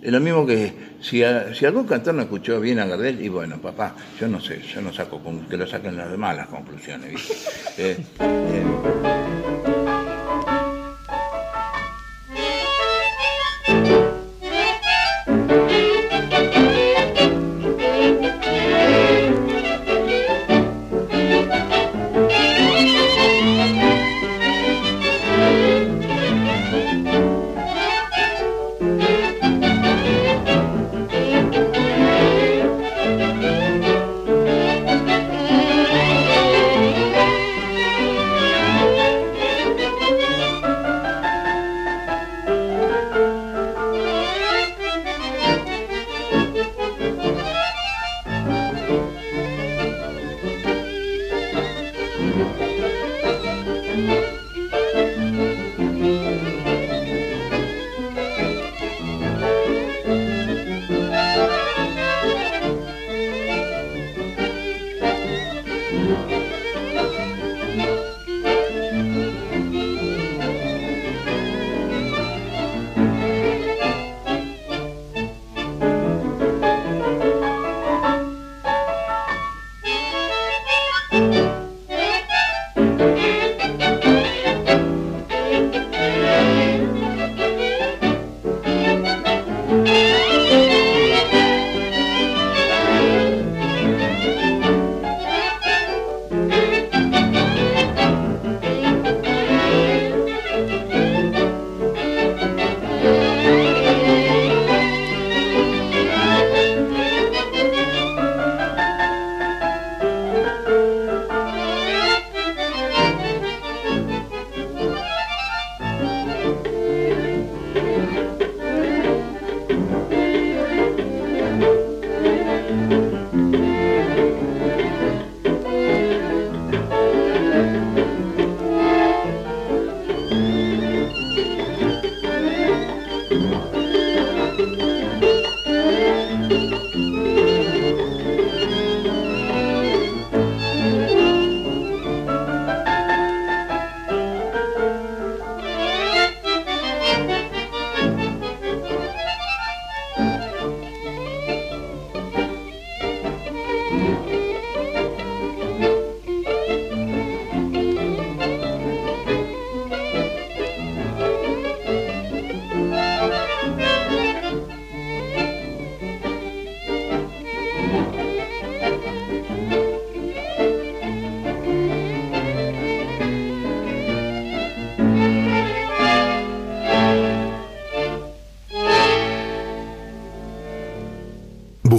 [0.03, 1.23] Es lo mismo que si,
[1.55, 4.81] si, algún cantor no escuchó bien a Gardel, y bueno, papá, yo no sé, yo
[4.81, 5.21] no saco
[5.51, 7.13] que lo saquen las demás las conclusiones.
[7.13, 7.35] ¿viste?
[7.79, 9.18] Eh, eh.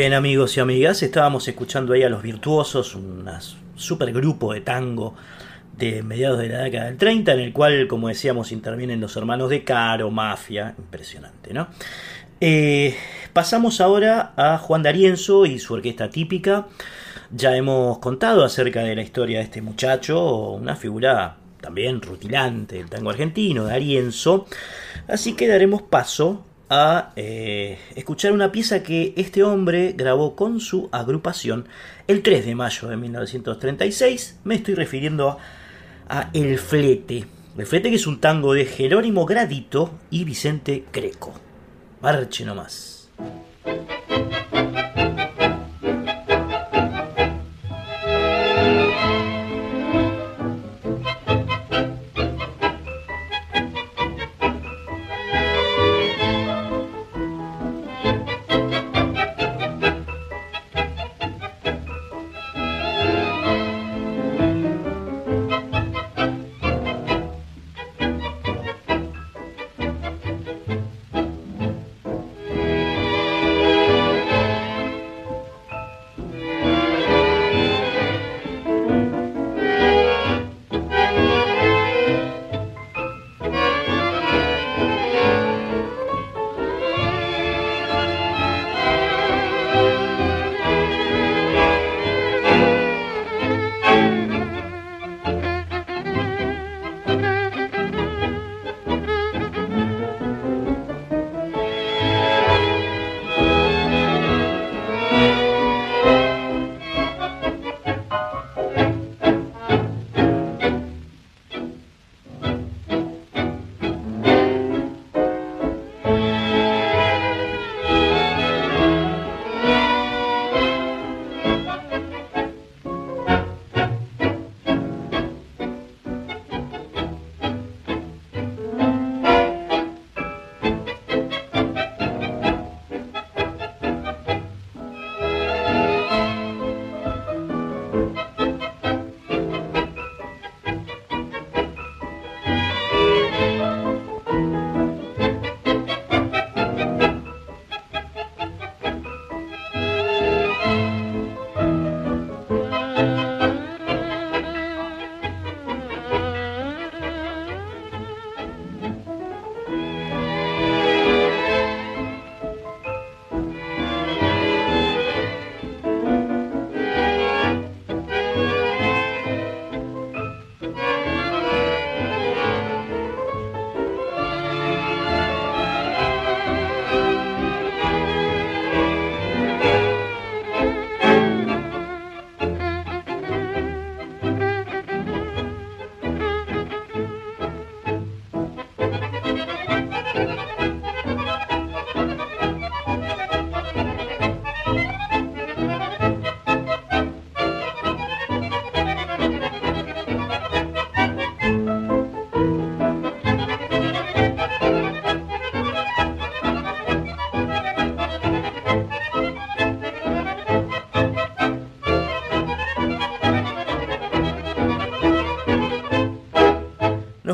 [0.00, 3.28] Bien amigos y amigas, estábamos escuchando ahí a Los Virtuosos, un
[3.76, 5.14] super grupo de tango
[5.76, 9.50] de mediados de la década del 30, en el cual, como decíamos, intervienen los hermanos
[9.50, 11.68] de Caro, Mafia, impresionante, ¿no?
[12.40, 12.96] Eh,
[13.34, 16.68] pasamos ahora a Juan D'Arienzo y su orquesta típica.
[17.30, 22.88] Ya hemos contado acerca de la historia de este muchacho, una figura también rutilante del
[22.88, 24.46] tango argentino, D'Arienzo.
[25.08, 30.88] Así que daremos paso a eh, escuchar una pieza que este hombre grabó con su
[30.92, 31.66] agrupación
[32.06, 34.38] el 3 de mayo de 1936.
[34.44, 35.36] Me estoy refiriendo
[36.08, 37.26] a, El Flete.
[37.58, 41.34] El Flete que es un tango de Jerónimo Gradito y Vicente Greco.
[42.00, 43.10] Marche nomás.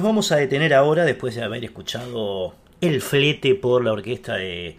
[0.07, 4.77] Vamos a detener ahora después de haber escuchado El flete por la orquesta de,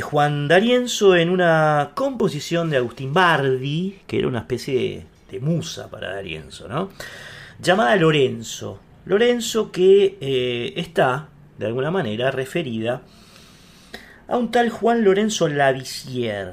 [0.00, 6.14] Juan D'Arienzo en una composición de Agustín Bardi, que era una especie de, musa para
[6.14, 6.90] D'Arienzo, ¿no?
[7.60, 8.78] Llamada Lorenzo.
[9.06, 11.28] Lorenzo que eh, está,
[11.58, 13.02] de alguna manera, referida
[14.28, 16.52] a un tal Juan Lorenzo Lavisier.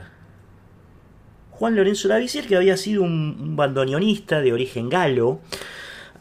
[1.51, 5.41] Juan Lorenzo Lavisier, que había sido un, un bandoneonista de origen galo,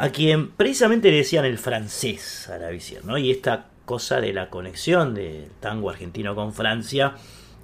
[0.00, 3.18] a quien precisamente le decían el francés a Lavisier, ¿no?
[3.18, 7.16] Y esta cosa de la conexión del tango argentino con Francia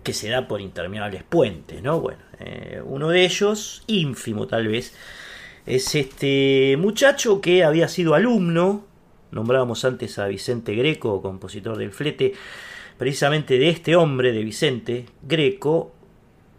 [0.02, 1.98] que se da por interminables puentes, ¿no?
[1.98, 4.94] Bueno, eh, uno de ellos, ínfimo tal vez,
[5.64, 8.84] es este muchacho que había sido alumno,
[9.30, 12.34] nombrábamos antes a Vicente Greco, compositor del flete,
[12.98, 15.94] precisamente de este hombre, de Vicente Greco,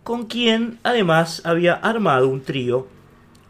[0.03, 2.96] con quien además había armado un trío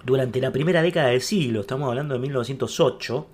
[0.07, 3.27] durante la primera década del siglo, estamos hablando de 1908,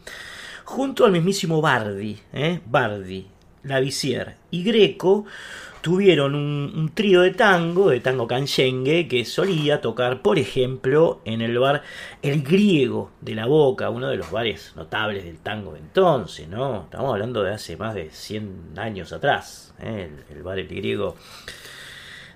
[0.66, 2.62] junto al mismísimo Bardi, ¿eh?
[2.66, 3.28] Bardi,
[3.62, 5.26] Lavisier y Greco,
[5.82, 11.60] tuvieron un, trío de tango, de tango canchengue, que solía tocar, por ejemplo, en el
[11.60, 11.84] bar
[12.24, 16.86] El Griego de la Boca, uno de los bares notables del tango de entonces, ¿no?
[16.86, 20.10] Estamos hablando de hace más de 100 años atrás, ¿eh?
[20.32, 21.18] el, bar El Griego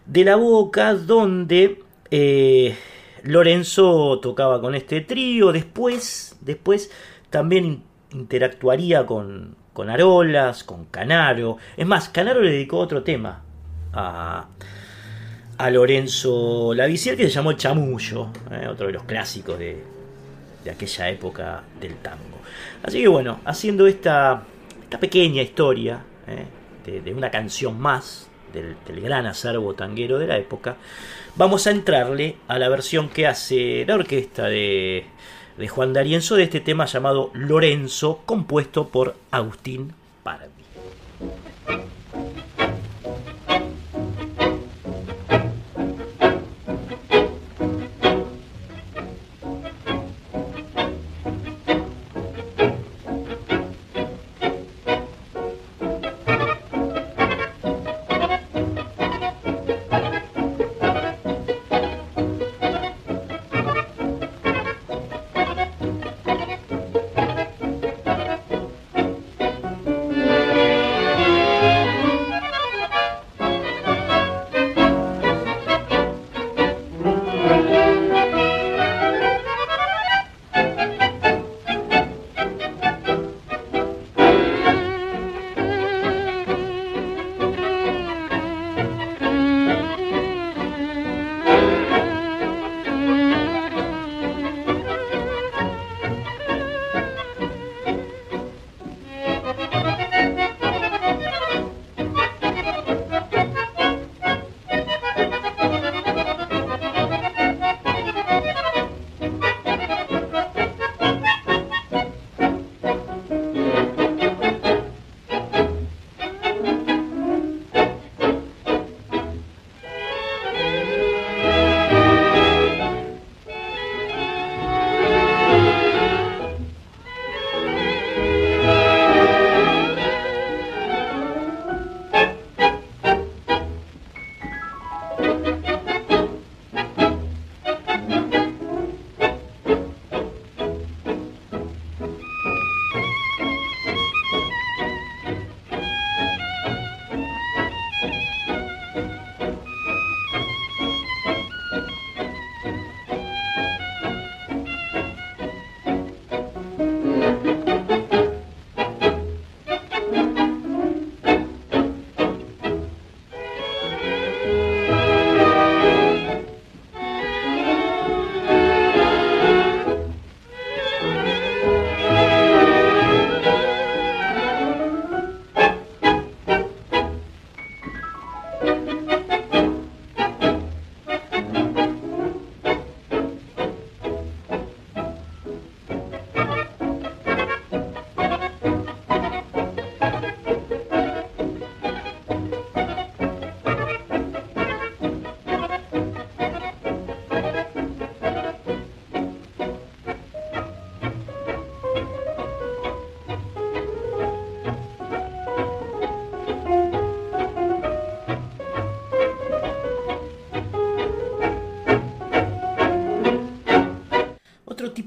[0.06, 1.82] de la Boca, donde
[2.12, 2.78] eh,
[3.24, 6.92] Lorenzo tocaba con este trío, después, después
[7.30, 11.58] también interactuaría con, con Arolas, con Canaro.
[11.76, 13.44] Es más, Canaro le dedicó otro tema
[13.94, 14.48] a,
[15.58, 19.84] a Lorenzo Lavisier que se llamó El Chamullo, eh, otro de los clásicos de,
[20.64, 22.38] de, aquella época del tango.
[22.84, 24.44] Así que bueno, haciendo esta,
[24.84, 30.38] esta pequeña historia eh, de, una canción más del, del gran acervo tanguero de la
[30.38, 30.78] época,
[31.38, 35.06] vamos a entrarle a la versión que hace la orquesta de
[35.70, 39.94] Juan D'Arienzo de este tema llamado Lorenzo, compuesto por Agustín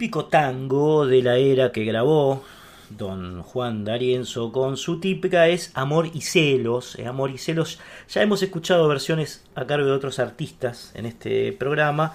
[0.09, 0.31] Pardi.
[0.31, 2.43] tango de la era que grabó
[2.89, 6.99] don Juan D'Arienzo con su típica es Amor y Celos.
[6.99, 7.79] Eh, Amor y Celos,
[8.09, 12.15] ya hemos escuchado versiones a cargo de otros artistas en este programa.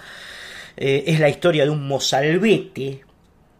[0.76, 3.04] Eh, es la historia de un mozalbete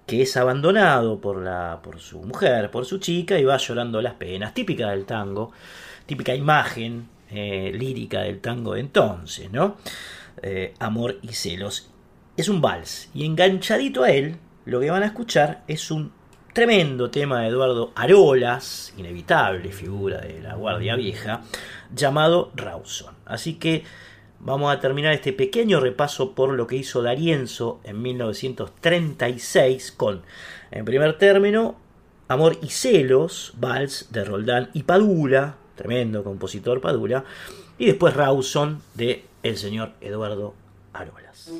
[0.06, 4.14] que es abandonado por, la, por su mujer, por su chica, y va llorando las
[4.14, 5.52] penas, típica del tango,
[6.04, 9.76] típica imagen eh, lírica del tango de entonces, ¿no?
[10.78, 11.90] amor y celos.
[12.36, 14.36] Es un vals, y enganchadito a él,
[14.66, 16.12] lo que van a escuchar es un
[16.52, 21.40] tremendo tema de Eduardo Arolas, inevitable figura de la Guardia Vieja,
[21.94, 23.14] llamado Rawson.
[23.24, 23.84] Así que
[24.38, 30.20] vamos a terminar este pequeño repaso por lo que hizo Darienzo en 1936 con,
[30.72, 31.76] en primer término,
[32.28, 37.24] Amor y Celos, Vals de Roldán y Padula, tremendo compositor Padula,
[37.78, 40.54] y después Rawson de el señor Eduardo
[40.98, 41.50] あるわけです。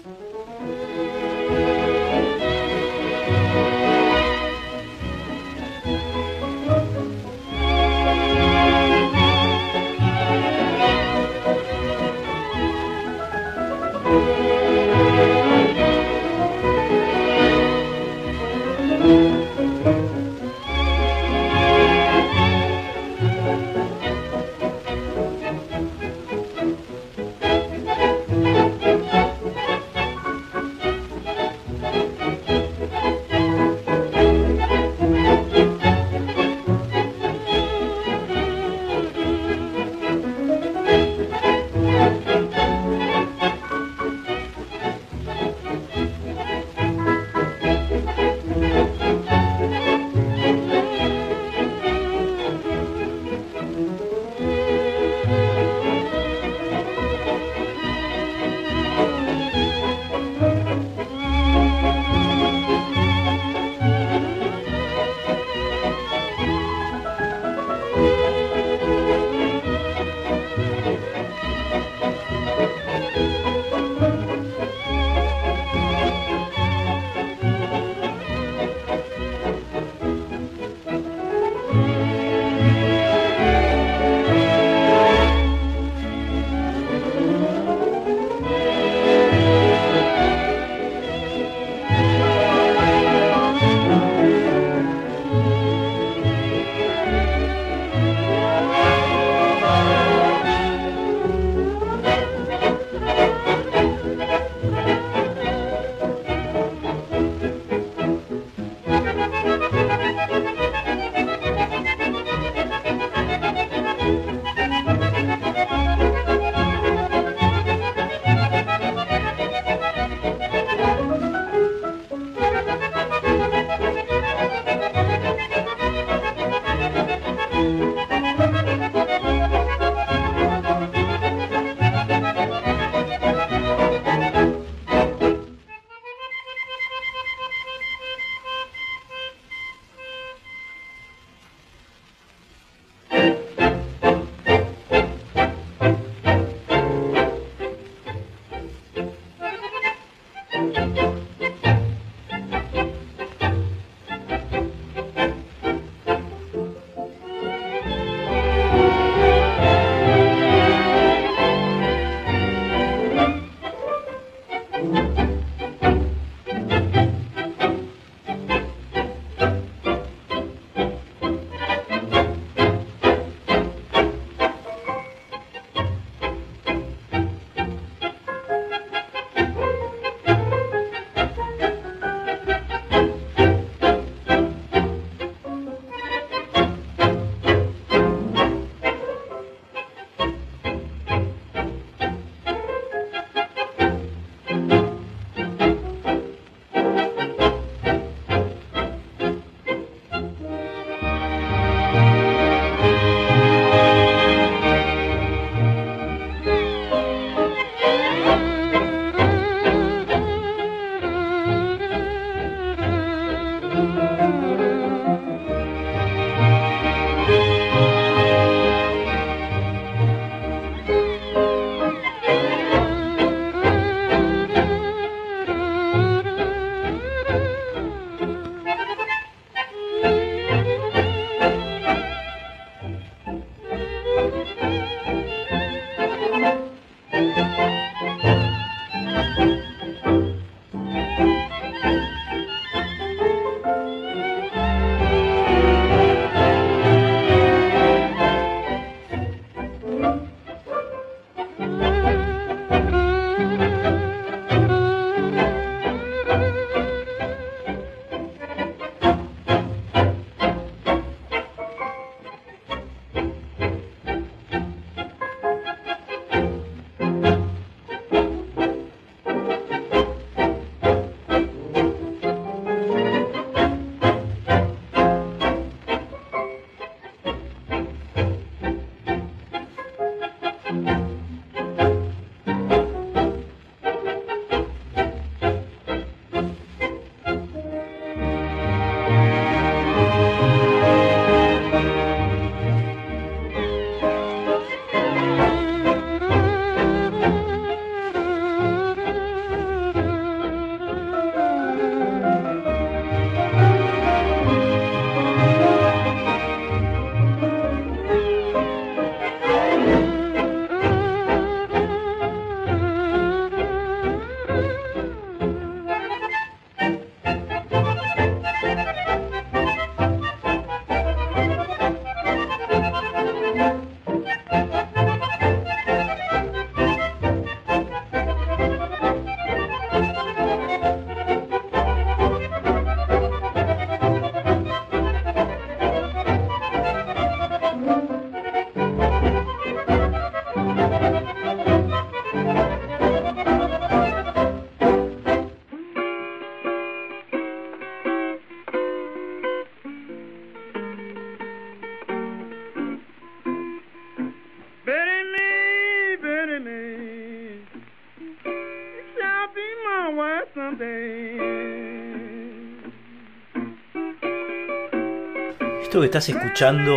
[365.82, 366.92] Esto que estás escuchando,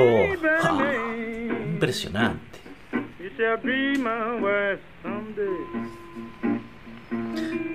[0.64, 0.80] ah,
[1.72, 2.60] impresionante.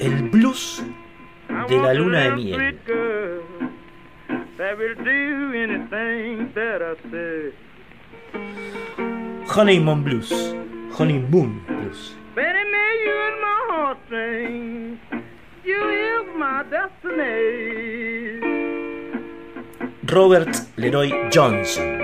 [0.01, 0.85] El blues
[1.69, 2.79] de la luna de miel.
[9.57, 10.55] Honeymoon Blues,
[10.99, 11.74] honey Honeymoon.
[20.15, 21.99] Robert Leroy Johnson.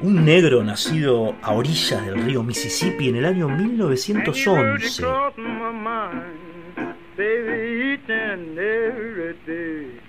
[0.00, 5.02] Un negro nacido a orillas del río Mississippi en el año And you really 1911.
[5.02, 10.00] cross my mind, baby, each and every day.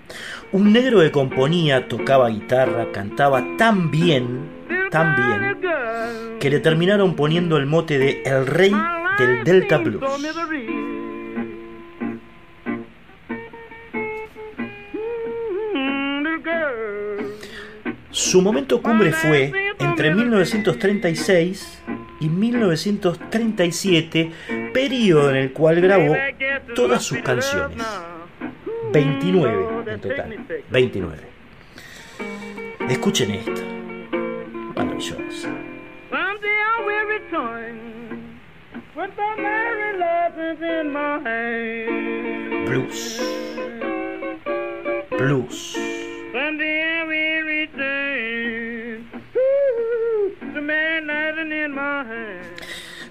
[0.52, 4.48] Un negro que componía, tocaba guitarra, cantaba tan bien,
[4.92, 5.58] tan bien,
[6.38, 8.72] que le terminaron poniendo el mote de El Rey
[9.20, 10.02] del Delta Blues.
[18.10, 21.82] Su momento cumbre fue entre 1936
[22.20, 24.30] y 1937,
[24.72, 26.14] periodo en el cual grabó
[26.74, 27.84] todas sus canciones.
[28.92, 30.46] 29 en total.
[30.70, 31.18] 29.
[32.88, 33.59] Escuchen esta.
[51.68, 52.40] My hand.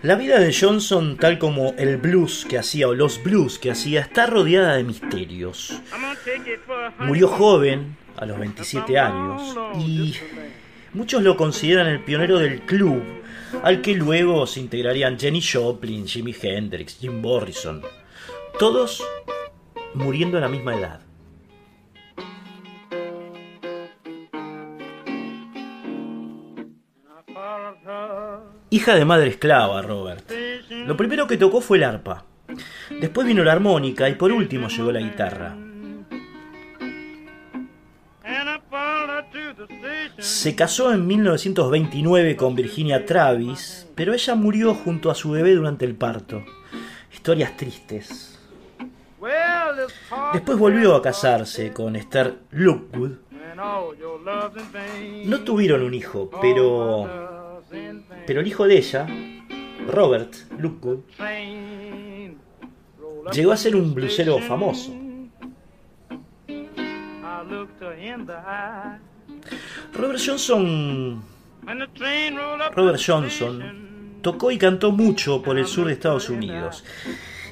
[0.02, 3.99] La vida de Johnson, tal como el blues que hacía o los blues que hacía,
[3.99, 5.81] está rodeada de misterios.
[6.99, 10.15] Murió joven, a los 27 años, y
[10.94, 13.03] muchos lo consideran el pionero del club,
[13.61, 17.81] al que luego se integrarían Jenny Joplin, Jimi Hendrix, Jim Morrison,
[18.57, 19.03] todos
[19.94, 21.02] muriendo a la misma edad.
[28.70, 30.32] Hija de madre esclava, Robert.
[30.70, 32.26] Lo primero que tocó fue el arpa.
[33.02, 35.56] Después vino la armónica y por último llegó la guitarra.
[40.20, 45.86] Se casó en 1929 con Virginia Travis, pero ella murió junto a su bebé durante
[45.86, 46.44] el parto.
[47.11, 48.39] Historias tristes.
[50.34, 53.20] Después volvió a casarse con Esther vain.
[55.26, 57.62] No tuvieron un hijo, pero,
[58.26, 59.08] pero el hijo de ella,
[59.88, 60.34] Robert
[60.64, 61.04] up
[63.34, 64.94] llegó a ser un blusero famoso.
[69.94, 71.22] Robert Johnson,
[72.76, 76.84] Robert Johnson tocó y cantó mucho por el sur de Estados Unidos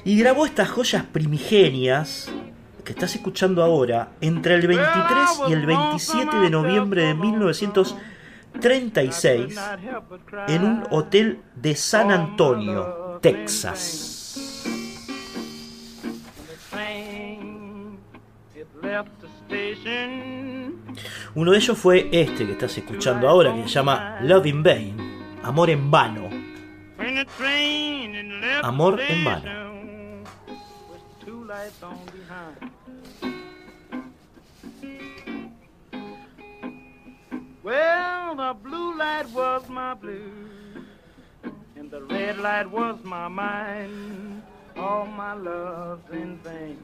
[0.04, 2.30] y grabó estas joyas primigenias
[2.84, 7.94] que estás escuchando ahora entre el 23 y el 27 de noviembre de 1936
[8.54, 10.46] could not help but cry.
[10.48, 14.14] en un hotel de San Antonio, Texas.
[21.34, 24.96] Uno de ellos fue este que estás escuchando ahora, que se llama Love in Vain,
[25.42, 26.30] Amor en Vano.
[28.62, 29.67] Amor en vano.
[31.82, 32.72] On behind.
[37.62, 40.32] Well, the blue light was my blue,
[41.76, 44.42] and the red light was my mind.
[44.76, 46.78] All my love's in vain.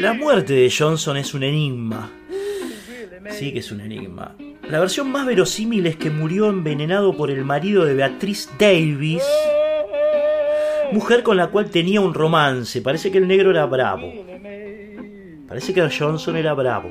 [0.00, 2.10] La muerte de Johnson es un enigma.
[3.30, 4.34] Sí que es un enigma.
[4.68, 9.22] La versión más verosímil es que murió envenenado por el marido de Beatriz Davis,
[10.92, 12.80] mujer con la cual tenía un romance.
[12.82, 14.12] Parece que el negro era bravo.
[15.48, 16.90] Parece que Johnson era bravo.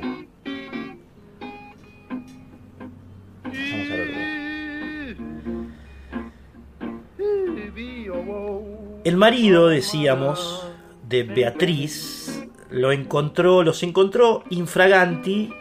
[9.03, 10.67] El marido, decíamos,
[11.07, 15.51] de Beatriz, lo encontró, los encontró infraganti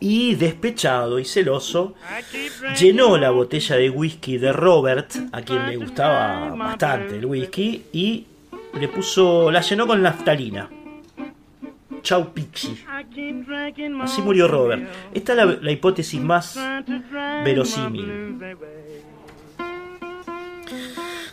[0.00, 1.94] y despechado y celoso,
[2.78, 8.26] llenó la botella de whisky de Robert, a quien le gustaba bastante el whisky, y
[8.78, 10.70] le puso, la llenó con naftalina.
[12.02, 12.82] Chau Pixie.
[14.00, 14.88] Así murió Robert.
[15.12, 16.58] Esta es la, la hipótesis más
[17.44, 18.38] verosímil.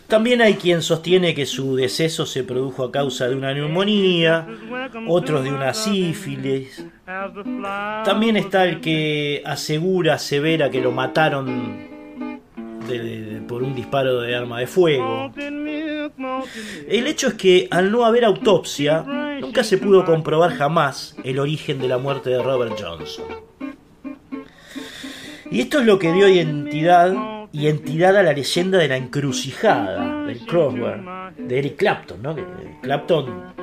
[0.08, 4.48] También hay quien sostiene que su deceso se produjo a causa de una neumonía,
[5.06, 6.82] otros de una sífilis.
[7.04, 11.98] También está el que asegura, asevera que lo mataron
[13.46, 15.30] por un disparo de arma de fuego.
[16.88, 19.04] El hecho es que al no haber autopsia,
[19.42, 23.26] nunca se pudo comprobar jamás el origen de la muerte de Robert Johnson.
[25.50, 30.24] Y esto es lo que dio identidad y entidad a la leyenda de la encrucijada
[30.24, 32.36] del crossword de Eric Clapton, ¿no?
[32.82, 33.54] Clapton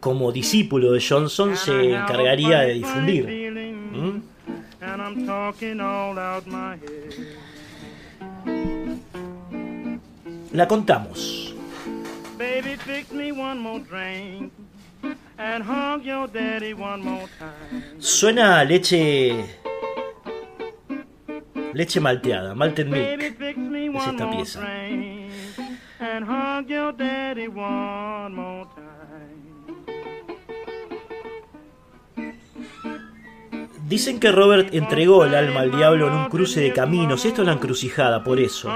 [0.00, 3.26] como discípulo de Johnson se encargaría de difundir.
[3.92, 4.22] ¿Mm?
[10.52, 11.54] La contamos.
[12.38, 13.12] Baby, fix
[21.72, 23.20] Leche malteada, malted milk.
[23.22, 24.60] es esta pieza.
[33.86, 37.24] Dicen que Robert entregó el alma al diablo en un cruce de caminos.
[37.24, 38.70] Esto es la encrucijada, por eso.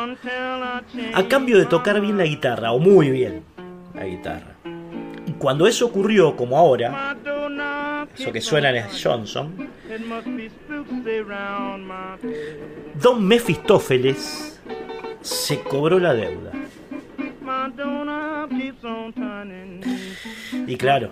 [1.15, 3.45] A cambio de tocar bien la guitarra, o muy bien
[3.95, 4.54] la guitarra.
[5.39, 7.17] Cuando eso ocurrió, como ahora,
[8.15, 9.69] eso que keeps suena on en Johnson.
[13.01, 14.61] Don Mefistófeles
[15.21, 16.53] se cobró la deuda.
[20.67, 21.11] Y claro,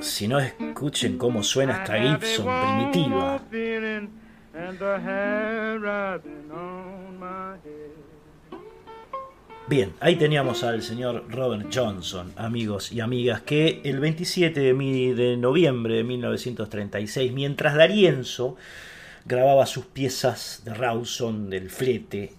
[0.00, 3.40] si no escuchen cómo suena esta Gibson primitiva.
[3.50, 4.10] feeling
[4.54, 8.01] and the hair rising on my head.
[9.68, 15.94] Bien, ahí teníamos al señor Robert Johnson, amigos y amigas, que el 27 de, noviembre
[15.94, 18.56] de 1936, mientras Darienzo
[19.24, 22.34] grababa sus piezas de Rawson del flete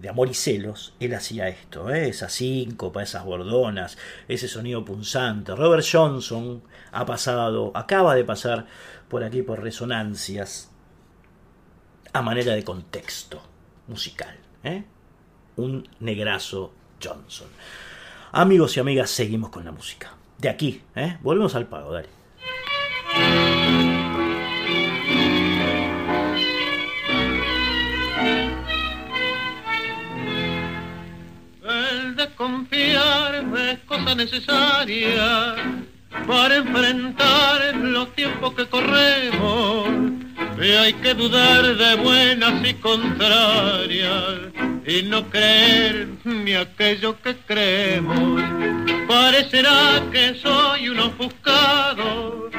[0.00, 2.08] de Amor y Celos, él hacía esto, ¿eh?
[2.08, 5.54] esas síncopas, esas bordonas, ese sonido punzante.
[5.54, 8.66] Robert Johnson ha pasado, acaba de pasar
[9.08, 10.70] por aquí por resonancias
[12.14, 13.42] a manera de contexto
[13.86, 14.36] musical.
[14.64, 14.84] ¿eh?
[15.56, 16.72] Un negrazo
[17.02, 17.48] Johnson.
[18.32, 20.14] Amigos y amigas, seguimos con la música.
[20.38, 21.18] De aquí, ¿eh?
[21.20, 22.08] Volvemos al pago, dale.
[31.64, 35.54] El desconfiar es cosa necesaria
[36.26, 40.21] para enfrentar los tiempos que corremos.
[40.60, 44.52] Y hay que dudar de buenas y contrarias
[44.86, 48.42] y no creer ni aquello que creemos.
[49.08, 52.50] Parecerá que soy un ofuscado,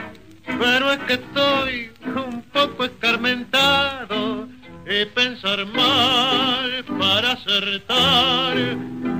[0.45, 4.47] pero es que estoy un poco escarmentado
[4.85, 8.57] y pensar mal para acertar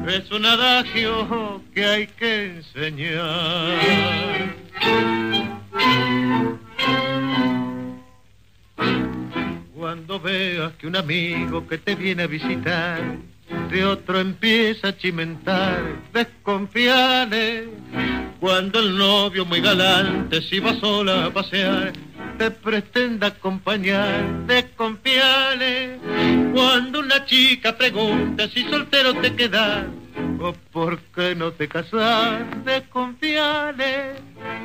[0.07, 3.79] es un adagio que hay que enseñar.
[9.75, 12.99] Cuando veas que un amigo que te viene a visitar
[13.69, 15.81] de otro empieza a chimentar,
[16.13, 17.67] desconfiale.
[18.39, 21.93] Cuando el novio muy galante si va sola a pasear,
[22.37, 25.99] te pretenda acompañar, desconfiale.
[26.53, 29.85] Cuando una chica pregunte si soltero te quedas,
[30.39, 34.13] o por qué no te casas, desconfiale.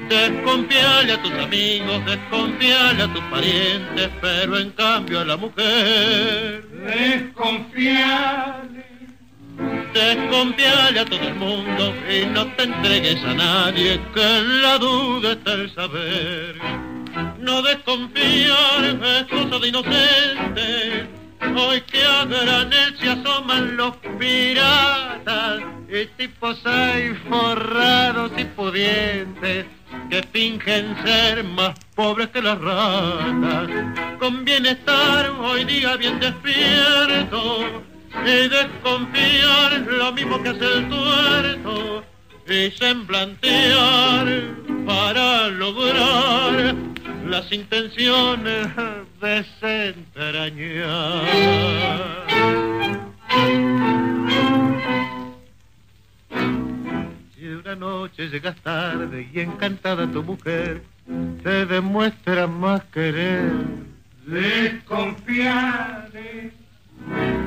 [0.08, 8.88] Desconfiale a tus amigos, desconfiale a tus parientes, pero en cambio a la mujer, desconfiale.
[9.92, 15.32] Desconfiale a todo el mundo y no te entregues a nadie, que en la duda
[15.32, 16.54] está el saber.
[17.38, 21.08] No desconfiar es cosa de inocente.
[21.56, 29.66] Hoy que a granel se asoman los piratas y tipos hay forrados y pudientes
[30.10, 33.68] que fingen ser más pobres que las ratas.
[34.18, 37.82] Conviene estar hoy día bien despierto
[38.24, 42.04] y desconfiar lo mismo que hace el tuerto
[42.50, 44.26] y semblantear
[44.86, 46.74] para lograr
[47.26, 48.68] las intenciones
[49.20, 51.26] desentrañar.
[57.34, 60.82] Si una noche llegas tarde y encantada tu mujer
[61.42, 63.52] te demuestra más querer,
[64.26, 66.52] desconfiare.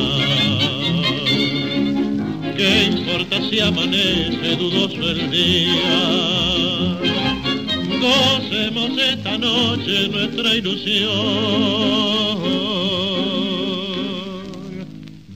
[2.57, 7.03] ¿Qué importa si amanece dudoso el día?
[7.99, 11.13] Gocemos esta noche nuestra ilusión.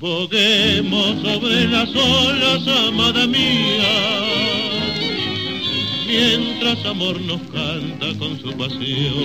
[0.08, 3.94] Boguemos sobre las olas, amada mía,
[6.08, 9.18] mientras amor nos canta con su pasión.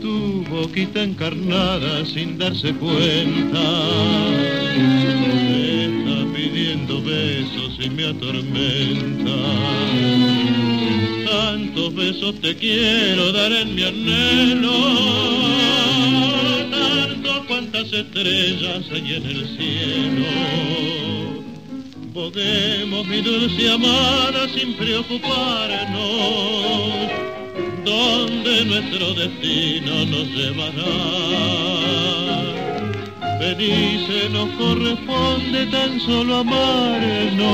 [0.00, 3.64] Tu boquita encarnada sin darse cuenta,
[5.48, 9.36] me está pidiendo besos y me atormenta.
[11.28, 15.38] Tantos besos te quiero dar en mi anhelo
[17.80, 20.26] estrellas hay en el cielo.
[22.12, 25.98] Podemos, mi dulce amada, sin preocuparnos,
[27.84, 30.94] donde nuestro destino nos llevará.
[33.38, 37.46] Felices nos corresponde tan solo amarnos,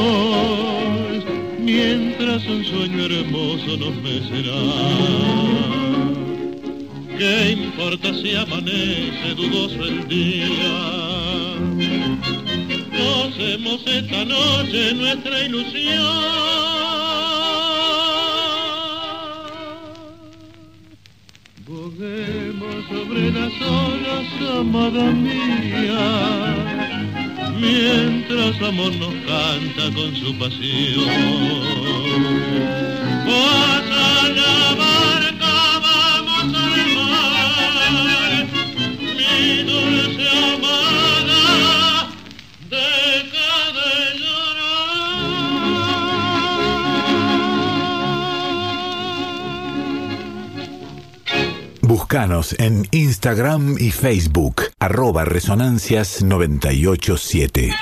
[1.61, 5.84] mientras un sueño hermoso nos mecerá.
[7.19, 10.75] ¿Qué importa si amanece dudoso el día?
[12.91, 16.05] Gocemos esta noche nuestra ilusión.
[21.67, 26.57] Boguemos sobre las olas, amada mía,
[27.61, 31.55] mientras amor nos canta con su pasión.
[52.15, 57.75] Búscanos en Instagram y Facebook, arroba Resonancias 987.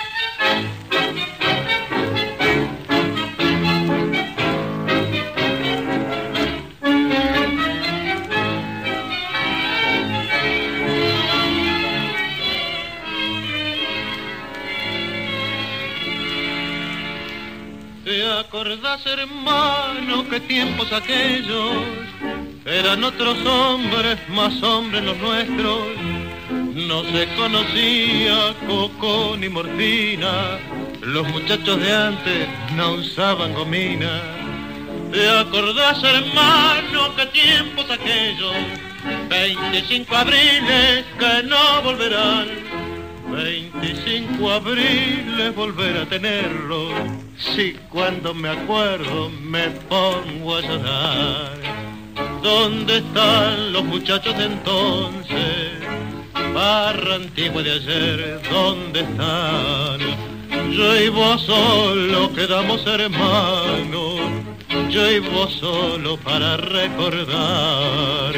[18.02, 22.01] ¿Te acordás, hermano, qué tiempos aquellos?
[22.72, 25.88] Eran otros hombres, más hombres los nuestros.
[26.74, 30.58] No se conocía coco ni morfina.
[31.02, 34.22] Los muchachos de antes no usaban gomina.
[35.12, 38.56] ¿Te acordás, hermano, qué tiempos aquellos?
[39.28, 42.48] 25 abriles que no volverán.
[43.32, 46.88] 25 abriles volver a tenerlo.
[47.36, 51.61] Si cuando me acuerdo me pongo a llorar.
[52.42, 55.78] ¿Dónde están los muchachos de entonces?
[56.52, 60.00] Barra antigua de ayer, ¿dónde están?
[60.72, 64.20] Yo y vos solo quedamos hermanos,
[64.90, 68.32] yo y vos solo para recordar.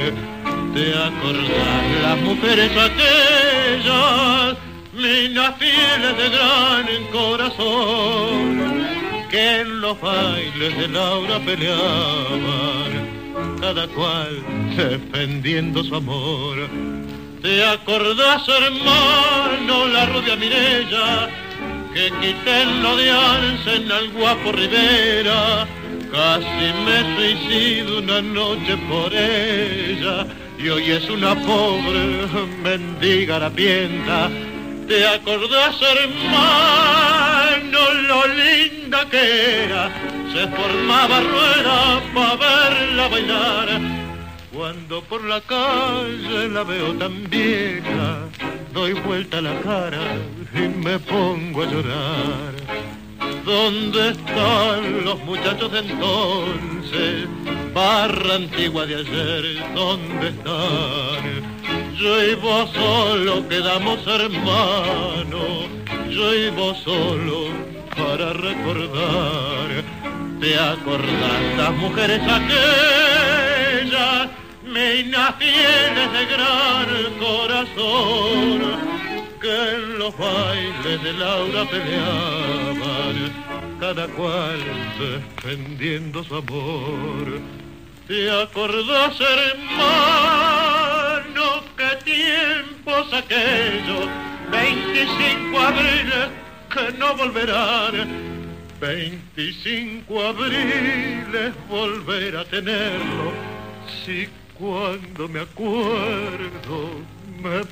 [0.74, 4.56] ¿Te acordás las mujeres aquellas,
[4.92, 8.84] minas fieles de gran corazón,
[9.30, 13.03] que en los bailes de Laura peleaban,
[13.60, 14.42] cada cual
[14.76, 16.68] defendiendo su amor?
[17.42, 21.28] ¿Te acordás, hermano, la rubia Mirella?
[21.92, 25.66] Que quiten lo de en al guapo Rivera.
[26.10, 30.26] Casi me suicido una noche por ella.
[30.58, 32.26] Y hoy es una pobre
[32.62, 34.30] mendiga harapienta.
[34.88, 37.78] ¿Te acordás, hermano,
[38.08, 39.90] lo linda que era?
[40.32, 44.04] Se formaba rueda para verla bailar
[44.54, 48.28] cuando por la calle la veo tan vieja,
[48.72, 50.00] doy vuelta la cara
[50.54, 52.54] y me pongo a llorar.
[53.44, 57.28] ¿Dónde están los muchachos de entonces?
[57.74, 61.53] Barra antigua de ayer, ¿dónde están?
[61.98, 65.68] Yo y vos solo quedamos hermanos,
[66.10, 67.48] yo y vos solo
[67.96, 69.84] para recordar.
[70.40, 73.24] ¿Te acordás las mujeres aquellas?
[74.74, 76.88] minas fieles de gran
[77.20, 78.60] corazón
[79.40, 83.16] que en los bailes de Laura peleaban,
[83.78, 84.58] cada cual
[84.98, 87.40] defendiendo su amor.
[88.06, 89.64] ¿Te acordás, hermano,
[91.74, 94.08] qué tiempos aquellos?
[94.50, 96.28] 25 abriles
[96.70, 98.34] que no volverán.
[98.78, 103.32] 25 abriles volver a tenerlo.
[104.04, 104.28] Si
[104.58, 107.00] cuando me acuerdo
[107.42, 107.62] me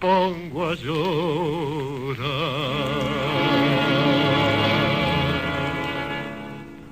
[0.00, 2.26] pongo a llorar.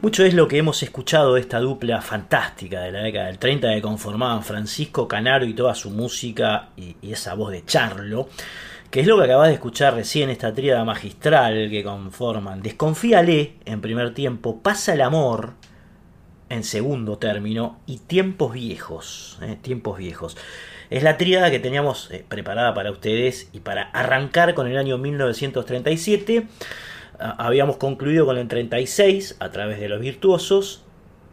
[0.05, 3.73] Mucho es lo que hemos escuchado de esta dupla fantástica de la década del 30
[3.73, 8.29] que conformaban Francisco Canaro y toda su música y, esa voz de Charlo,
[8.91, 13.81] que es lo que acabas de escuchar recién, esta tríada magistral que conforman Desconfíale en
[13.81, 15.55] primer tiempo, Pasa el amor
[16.51, 20.37] en segundo término y tiempos viejos, eh, tiempos viejos.
[20.91, 24.99] Es la tríada que teníamos eh, preparada para ustedes y para arrancar con el año
[24.99, 26.47] 1937.
[27.39, 30.85] Habíamos concluido con el 36 a través de los virtuosos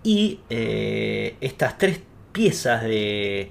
[0.04, 2.02] y eh, estas tres
[2.32, 3.50] piezas de,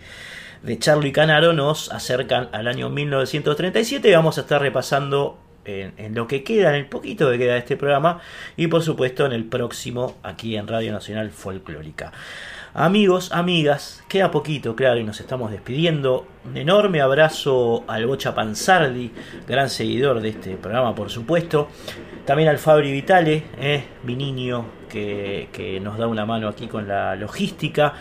[0.62, 6.14] de Charlo y Canaro nos acercan al año 1937 y vamos a estar repasando en,
[6.14, 8.20] lo que queda, en el poquito que queda de este programa
[8.56, 12.12] y por supuesto en el próximo aquí en Radio Nacional Folclórica.
[12.72, 16.28] Amigos, amigas, queda poquito, claro, y nos estamos despidiendo.
[16.44, 19.10] Un enorme abrazo al Bocha Panzardi,
[19.48, 21.68] gran seguidor de este programa, por supuesto.
[22.24, 26.86] También al Fabri Vitale, eh, mi niño, que, que nos da una mano aquí con
[26.86, 27.94] la logística.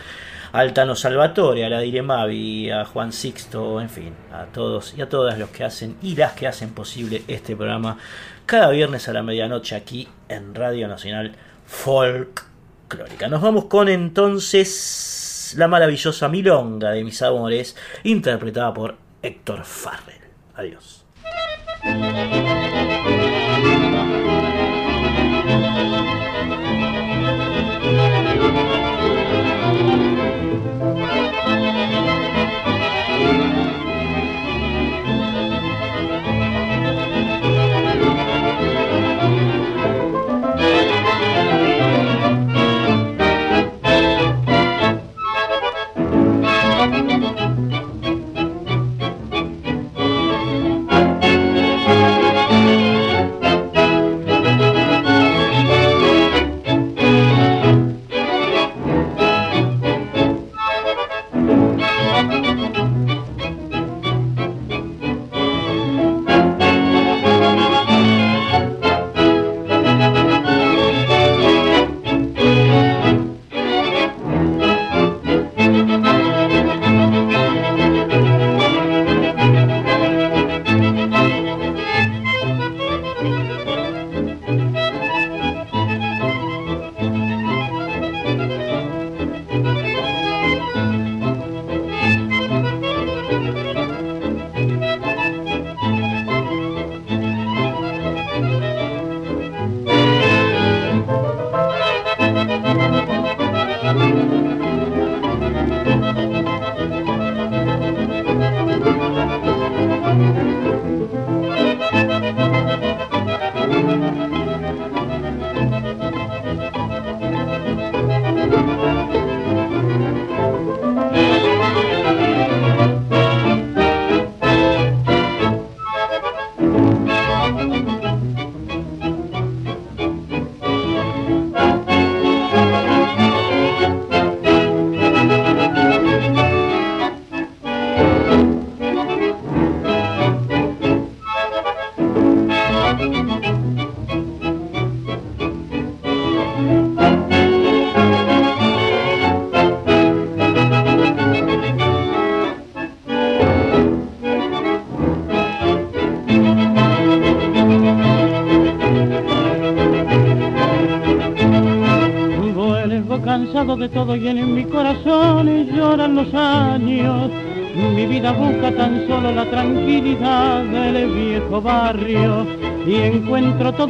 [0.52, 5.36] Altano Salvatore, a la Diremavi, a Juan Sixto, en fin, a todos y a todas
[5.36, 7.98] los que hacen y las que hacen posible este programa
[8.46, 11.34] cada viernes a la medianoche aquí en Radio Nacional
[13.28, 20.20] Nos vamos con entonces la maravillosa Milonga de mis amores, interpretada por Héctor Farrell.
[20.54, 21.04] Adiós.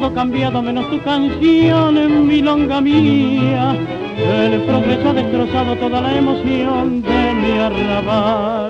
[0.01, 3.75] Todo cambiado menos tu canción en mi longa mía.
[4.17, 8.60] El progreso ha destrozado toda la emoción de mi arrabal.